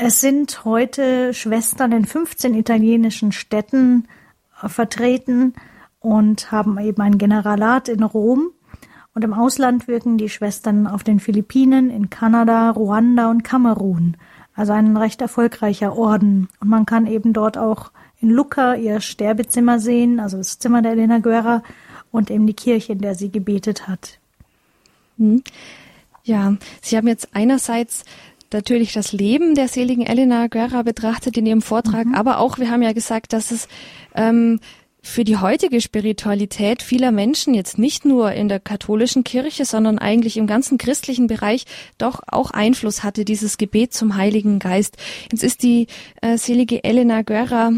[0.00, 4.06] Es sind heute Schwestern in 15 italienischen Städten
[4.62, 5.54] äh, vertreten
[5.98, 8.52] und haben eben ein Generalat in Rom.
[9.12, 14.16] Und im Ausland wirken die Schwestern auf den Philippinen, in Kanada, Ruanda und Kamerun.
[14.54, 16.48] Also ein recht erfolgreicher Orden.
[16.60, 17.90] Und man kann eben dort auch
[18.20, 21.64] in Lucca ihr Sterbezimmer sehen, also das Zimmer der Elena Guerra
[22.12, 24.20] und eben die Kirche, in der sie gebetet hat.
[25.16, 25.42] Hm.
[26.22, 28.04] Ja, Sie haben jetzt einerseits
[28.52, 32.14] natürlich das Leben der seligen Elena Guerra betrachtet in Ihrem Vortrag, mhm.
[32.14, 33.68] aber auch, wir haben ja gesagt, dass es
[34.14, 34.60] ähm,
[35.00, 40.36] für die heutige Spiritualität vieler Menschen jetzt nicht nur in der katholischen Kirche, sondern eigentlich
[40.36, 41.64] im ganzen christlichen Bereich
[41.98, 44.96] doch auch Einfluss hatte, dieses Gebet zum Heiligen Geist.
[45.30, 45.86] Jetzt ist die
[46.20, 47.72] äh, selige Elena Guerra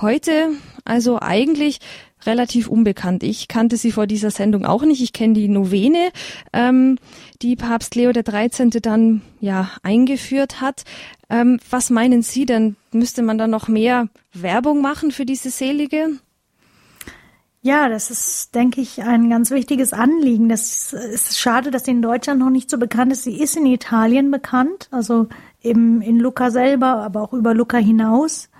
[0.00, 0.50] heute
[0.86, 1.80] also eigentlich
[2.26, 3.22] relativ unbekannt.
[3.22, 5.02] Ich kannte sie vor dieser Sendung auch nicht.
[5.02, 6.10] Ich kenne die Novene,
[6.52, 6.98] ähm,
[7.42, 8.70] die Papst Leo 13.
[8.82, 10.84] dann ja eingeführt hat.
[11.28, 12.76] Ähm, was meinen Sie denn?
[12.92, 16.18] Müsste man da noch mehr Werbung machen für diese Selige?
[17.66, 20.48] Ja, das ist, denke ich, ein ganz wichtiges Anliegen.
[20.48, 23.24] Das ist schade, dass sie in Deutschland noch nicht so bekannt ist.
[23.24, 25.26] Sie ist in Italien bekannt, also
[25.62, 28.50] eben in Lucca selber, aber auch über Lucca hinaus.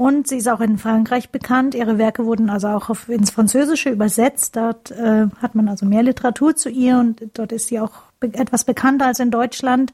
[0.00, 1.74] Und sie ist auch in Frankreich bekannt.
[1.74, 4.56] Ihre Werke wurden also auch auf, ins Französische übersetzt.
[4.56, 8.32] Dort äh, hat man also mehr Literatur zu ihr und dort ist sie auch be
[8.32, 9.92] etwas bekannter als in Deutschland.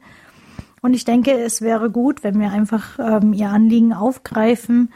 [0.81, 4.93] Und ich denke, es wäre gut, wenn wir einfach ähm, ihr Anliegen aufgreifen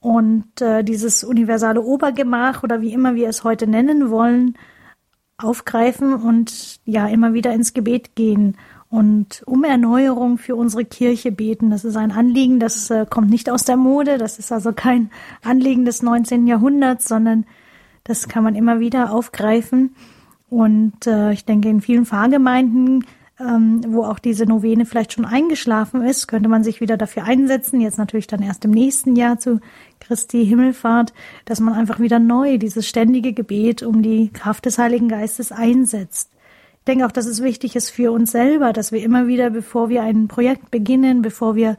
[0.00, 4.56] und äh, dieses universale Obergemach oder wie immer wir es heute nennen wollen,
[5.36, 8.56] aufgreifen und ja immer wieder ins Gebet gehen
[8.90, 11.70] und um Erneuerung für unsere Kirche beten.
[11.70, 15.10] Das ist ein Anliegen, das äh, kommt nicht aus der Mode, das ist also kein
[15.42, 16.46] Anliegen des 19.
[16.46, 17.44] Jahrhunderts, sondern
[18.04, 19.94] das kann man immer wieder aufgreifen.
[20.48, 23.04] Und äh, ich denke, in vielen Pfarrgemeinden
[23.40, 27.80] ähm, wo auch diese Novene vielleicht schon eingeschlafen ist, könnte man sich wieder dafür einsetzen,
[27.80, 29.60] jetzt natürlich dann erst im nächsten Jahr zu
[30.00, 31.12] Christi Himmelfahrt,
[31.44, 36.30] dass man einfach wieder neu dieses ständige Gebet um die Kraft des Heiligen Geistes einsetzt.
[36.88, 39.90] Ich denke auch, dass es wichtig ist für uns selber, dass wir immer wieder, bevor
[39.90, 41.76] wir ein Projekt beginnen, bevor wir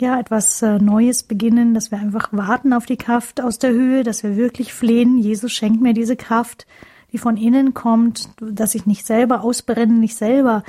[0.00, 4.02] ja etwas äh, Neues beginnen, dass wir einfach warten auf die Kraft aus der Höhe,
[4.02, 6.66] dass wir wirklich flehen, Jesus schenkt mir diese Kraft,
[7.12, 10.64] die von innen kommt, dass ich nicht selber ausbrenne, nicht selber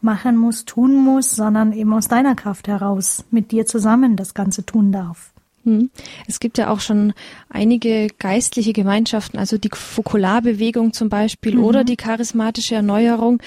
[0.00, 4.64] machen muss, tun muss, sondern eben aus deiner Kraft heraus mit dir zusammen das Ganze
[4.64, 5.34] tun darf.
[5.66, 5.90] Hm.
[6.28, 7.12] Es gibt ja auch schon
[7.50, 11.64] einige geistliche Gemeinschaften, also die Fokularbewegung zum Beispiel mhm.
[11.64, 13.42] oder die charismatische Erneuerung,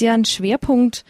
[0.00, 1.04] deren Schwerpunkt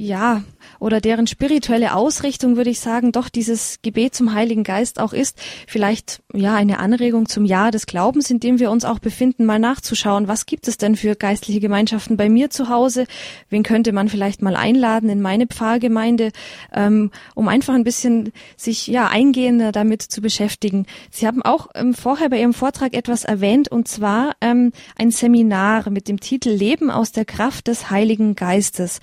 [0.00, 0.42] ja,
[0.78, 5.38] oder deren spirituelle Ausrichtung, würde ich sagen, doch dieses Gebet zum Heiligen Geist auch ist,
[5.66, 9.58] vielleicht ja eine Anregung zum Jahr des Glaubens, in dem wir uns auch befinden, mal
[9.58, 13.04] nachzuschauen, was gibt es denn für geistliche Gemeinschaften bei mir zu Hause?
[13.50, 16.30] Wen könnte man vielleicht mal einladen in meine Pfarrgemeinde,
[16.72, 20.86] ähm, um einfach ein bisschen sich ja eingehender damit zu beschäftigen.
[21.10, 25.90] Sie haben auch ähm, vorher bei Ihrem Vortrag etwas erwähnt, und zwar ähm, ein Seminar
[25.90, 29.00] mit dem Titel Leben aus der Kraft des Heiligen Geistes.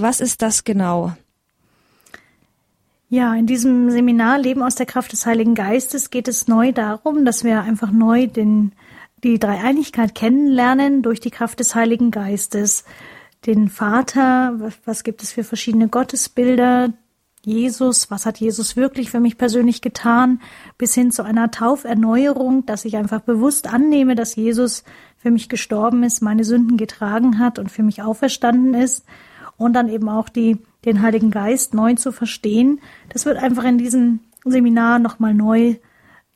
[0.00, 1.12] Was ist das genau?
[3.08, 7.24] Ja, in diesem Seminar Leben aus der Kraft des Heiligen Geistes geht es neu darum,
[7.24, 8.72] dass wir einfach neu den,
[9.24, 12.84] die Dreieinigkeit kennenlernen durch die Kraft des Heiligen Geistes.
[13.44, 16.92] Den Vater, was, was gibt es für verschiedene Gottesbilder,
[17.44, 20.40] Jesus, was hat Jesus wirklich für mich persönlich getan,
[20.76, 24.84] bis hin zu einer Tauferneuerung, dass ich einfach bewusst annehme, dass Jesus
[25.16, 29.04] für mich gestorben ist, meine Sünden getragen hat und für mich auferstanden ist
[29.58, 32.80] und dann eben auch die, den Heiligen Geist neu zu verstehen.
[33.10, 35.74] Das wird einfach in diesem Seminar nochmal neu,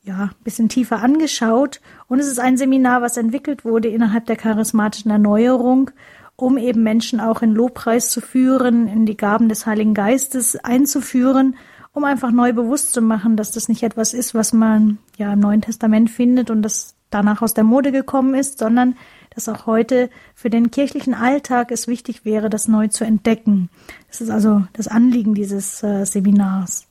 [0.03, 1.81] ja, bisschen tiefer angeschaut.
[2.09, 5.93] Und es ist ein Seminar, was entwickelt wurde innerhalb der charismatischen Erneuerung,
[6.37, 11.57] um eben Menschen auch in Lobpreis zu führen, in die Gaben des Heiligen Geistes einzuführen,
[11.93, 15.39] um einfach neu bewusst zu machen, dass das nicht etwas ist, was man ja im
[15.39, 18.97] Neuen Testament findet und das danach aus der Mode gekommen ist, sondern
[19.35, 23.71] dass auch heute für den kirchlichen Alltag es wichtig wäre, das neu zu entdecken.
[24.09, 26.87] Das ist also das Anliegen dieses äh, Seminars.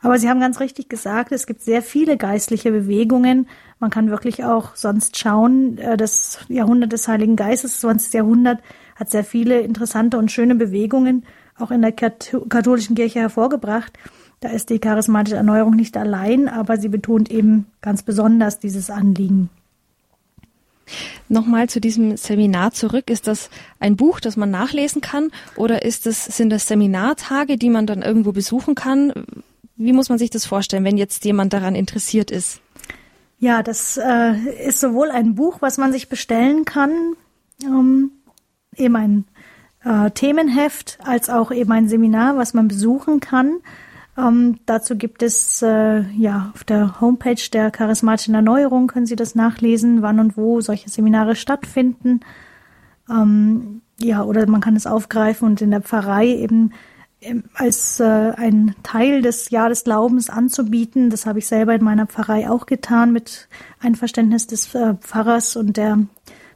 [0.00, 3.48] Aber Sie haben ganz richtig gesagt, es gibt sehr viele geistliche Bewegungen.
[3.80, 8.12] Man kann wirklich auch sonst schauen, äh, das Jahrhundert des Heiligen Geistes, das 20.
[8.12, 8.60] Jahrhundert,
[8.96, 11.24] hat sehr viele interessante und schöne Bewegungen
[11.58, 13.92] auch in der katholischen Kirche hervorgebracht.
[14.40, 19.48] Da ist die charismatische Erneuerung nicht allein, aber sie betont eben ganz besonders dieses Anliegen.
[21.28, 23.10] Nochmal zu diesem Seminar zurück.
[23.10, 27.70] Ist das ein Buch, das man nachlesen kann oder ist das, sind das Seminartage, die
[27.70, 29.12] man dann irgendwo besuchen kann?
[29.76, 32.60] Wie muss man sich das vorstellen, wenn jetzt jemand daran interessiert ist?
[33.38, 34.34] Ja, das äh,
[34.66, 36.92] ist sowohl ein Buch, was man sich bestellen kann,
[37.62, 38.12] ähm,
[38.76, 39.24] eben ein
[39.84, 43.58] äh, Themenheft, als auch eben ein Seminar, was man besuchen kann.
[44.16, 49.34] Ähm, dazu gibt es äh, ja auf der Homepage der charismatischen Erneuerung können Sie das
[49.34, 52.20] nachlesen, wann und wo solche Seminare stattfinden.
[53.10, 56.72] Ähm, ja, oder man kann es aufgreifen und in der Pfarrei eben
[57.20, 58.04] ähm, als äh,
[58.36, 61.10] ein Teil des Jahr des Glaubens anzubieten.
[61.10, 63.48] Das habe ich selber in meiner Pfarrei auch getan mit
[63.80, 65.98] Einverständnis des äh, Pfarrers und der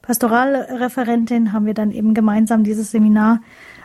[0.03, 3.41] Pastoralreferentin haben wir dann eben gemeinsam dieses Seminar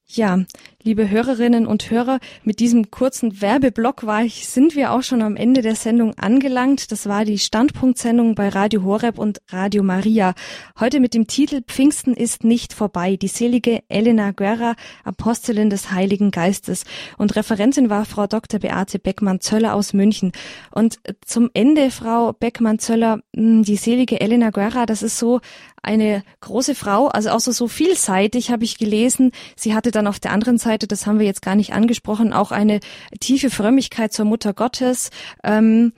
[0.07, 0.45] Ja,
[0.85, 5.35] liebe Hörerinnen und Hörer, mit diesem kurzen Werbeblock war ich, sind wir auch schon am
[5.35, 6.91] Ende der Sendung angelangt.
[6.91, 10.35] Das war die Standpunktsendung bei Radio Horeb und Radio Maria.
[10.79, 13.15] Heute mit dem Titel Pfingsten ist nicht vorbei.
[13.15, 16.83] Die selige Elena Guerra, Apostelin des Heiligen Geistes.
[17.17, 18.59] Und Referentin war Frau Dr.
[18.59, 20.33] Beate Beckmann-Zöller aus München.
[20.69, 25.41] Und zum Ende, Frau Beckmann-Zöller, hm, die selige Elena Guerra, das ist so
[25.85, 29.31] eine große Frau, also auch so, so vielseitig habe ich gelesen.
[29.55, 32.51] Sie hatte dann auf der anderen Seite, das haben wir jetzt gar nicht angesprochen, auch
[32.51, 32.79] eine
[33.19, 35.09] tiefe Frömmigkeit zur Mutter Gottes.
[35.43, 35.93] Ähm,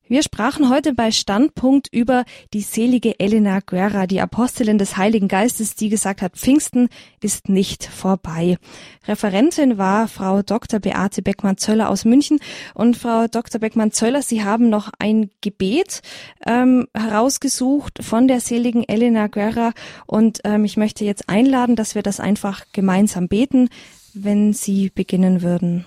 [0.10, 5.76] Wir sprachen heute bei Standpunkt über die selige Elena Guerra, die Apostelin des Heiligen Geistes,
[5.76, 6.88] die gesagt hat, Pfingsten
[7.22, 8.58] ist nicht vorbei.
[9.06, 10.80] Referentin war Frau Dr.
[10.80, 12.40] Beate Beckmann-Zöller aus München.
[12.74, 13.60] Und Frau Dr.
[13.60, 16.02] Beckmann-Zöller, Sie haben noch ein Gebet
[16.46, 19.74] ähm, herausgesucht von der seligen Elena Guerra.
[20.06, 23.68] Und ähm, ich möchte jetzt einladen, dass wir das einfach gemeinsam beten,
[24.14, 25.86] wenn Sie beginnen würden.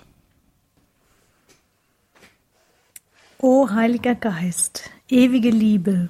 [3.43, 6.09] O Heiliger Geist, ewige Liebe,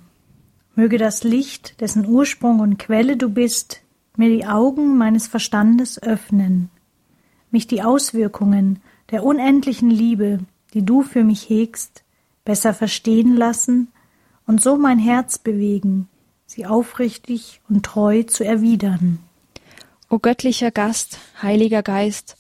[0.76, 3.84] möge das Licht, dessen Ursprung und Quelle du bist,
[4.18, 6.70] mir die Augen meines Verstandes öffnen,
[7.50, 10.40] mich die Auswirkungen der unendlichen Liebe,
[10.74, 12.04] die du für mich hegst,
[12.44, 13.88] besser verstehen lassen
[14.46, 16.10] und so mein Herz bewegen,
[16.46, 19.20] sie aufrichtig und treu zu erwidern.
[20.10, 22.36] O göttlicher Gast, heiliger Geist,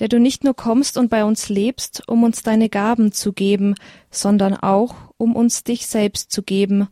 [0.00, 3.74] der du nicht nur kommst und bei uns lebst, um uns deine Gaben zu geben,
[4.10, 6.88] sondern auch, um uns dich selbst zu geben.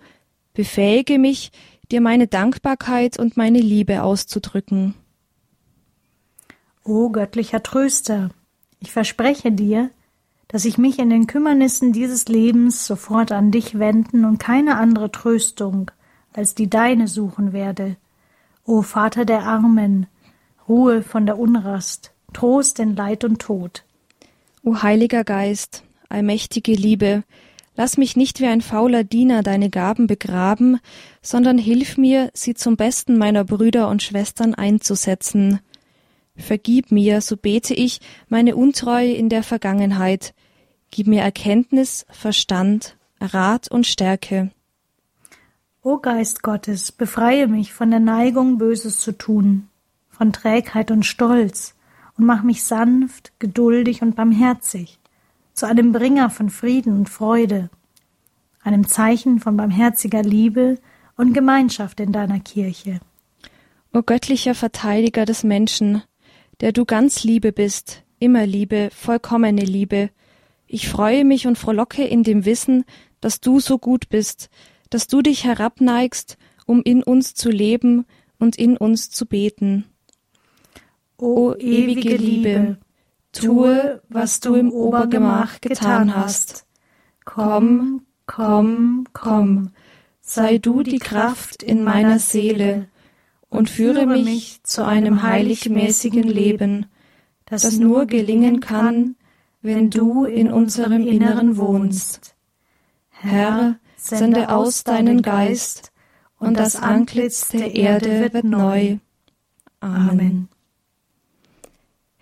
[0.52, 1.50] Befähige mich,
[1.90, 4.94] dir meine Dankbarkeit und meine Liebe auszudrücken.
[6.85, 8.30] O göttlicher Tröster,
[8.78, 9.90] ich verspreche dir,
[10.47, 15.10] dass ich mich in den Kümmernissen dieses Lebens sofort an dich wenden und keine andere
[15.10, 15.90] Tröstung
[16.32, 17.97] als die deine suchen werde.
[18.64, 20.06] O Vater der Armen,
[20.68, 23.84] Ruhe von der Unrast, Trost in Leid und Tod.
[24.62, 27.24] O Heiliger Geist, allmächtige Liebe,
[27.74, 30.78] lass mich nicht wie ein fauler Diener deine Gaben begraben,
[31.22, 35.60] sondern hilf mir, sie zum Besten meiner Brüder und Schwestern einzusetzen.
[36.36, 40.34] Vergib mir, so bete ich, meine Untreue in der Vergangenheit.
[40.90, 44.50] Gib mir Erkenntnis, Verstand, Rat und Stärke.
[45.82, 49.68] O Geist Gottes, befreie mich von der Neigung, Böses zu tun,
[50.10, 51.74] von Trägheit und Stolz,
[52.19, 54.99] und mach mich sanft, geduldig und barmherzig,
[55.55, 57.70] zu einem Bringer von Frieden und Freude,
[58.62, 60.78] einem Zeichen von barmherziger Liebe
[61.16, 63.01] und Gemeinschaft in deiner Kirche.
[63.95, 66.03] O göttlicher Verteidiger des Menschen,
[66.61, 70.11] der du ganz Liebe bist, immer Liebe, vollkommene Liebe,
[70.66, 72.85] ich freue mich und frohlocke in dem Wissen,
[73.20, 74.51] dass du so gut bist,
[74.90, 76.36] dass du dich herabneigst,
[76.66, 78.05] um in uns zu leben
[78.39, 79.86] und in uns zu beten.
[81.20, 82.77] O ewige Liebe,
[83.32, 86.65] tue, was du im Obergemach getan hast.
[87.24, 89.70] Komm, komm, komm,
[90.20, 92.86] sei du die Kraft in meiner Seele
[93.49, 96.86] und führe mich zu einem heiligmäßigen Leben,
[97.47, 99.16] das nur gelingen kann,
[99.61, 102.36] wenn du in unserem Inneren wohnst.
[103.09, 105.93] Herr, sende aus deinen Geist,
[106.39, 108.99] und das Antlitz der Erde wird neu.
[109.81, 110.49] Amen.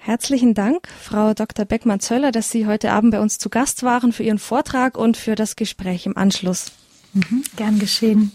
[0.07, 1.65] Herzlichen Dank, Frau Dr.
[1.65, 5.35] Beckmann-Zöller, dass Sie heute Abend bei uns zu Gast waren für Ihren Vortrag und für
[5.35, 6.71] das Gespräch im Anschluss.
[7.13, 8.31] Mhm, gern geschehen.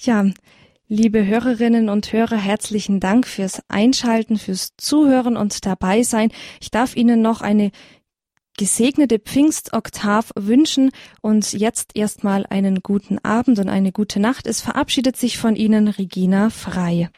[0.00, 0.24] Ja,
[0.88, 6.32] liebe Hörerinnen und Hörer, herzlichen Dank fürs Einschalten, fürs Zuhören und dabei sein.
[6.60, 7.70] Ich darf Ihnen noch eine
[8.56, 10.90] gesegnete Pfingstoktav wünschen
[11.20, 14.48] und jetzt erstmal einen guten Abend und eine gute Nacht.
[14.48, 17.10] Es verabschiedet sich von Ihnen Regina Frei.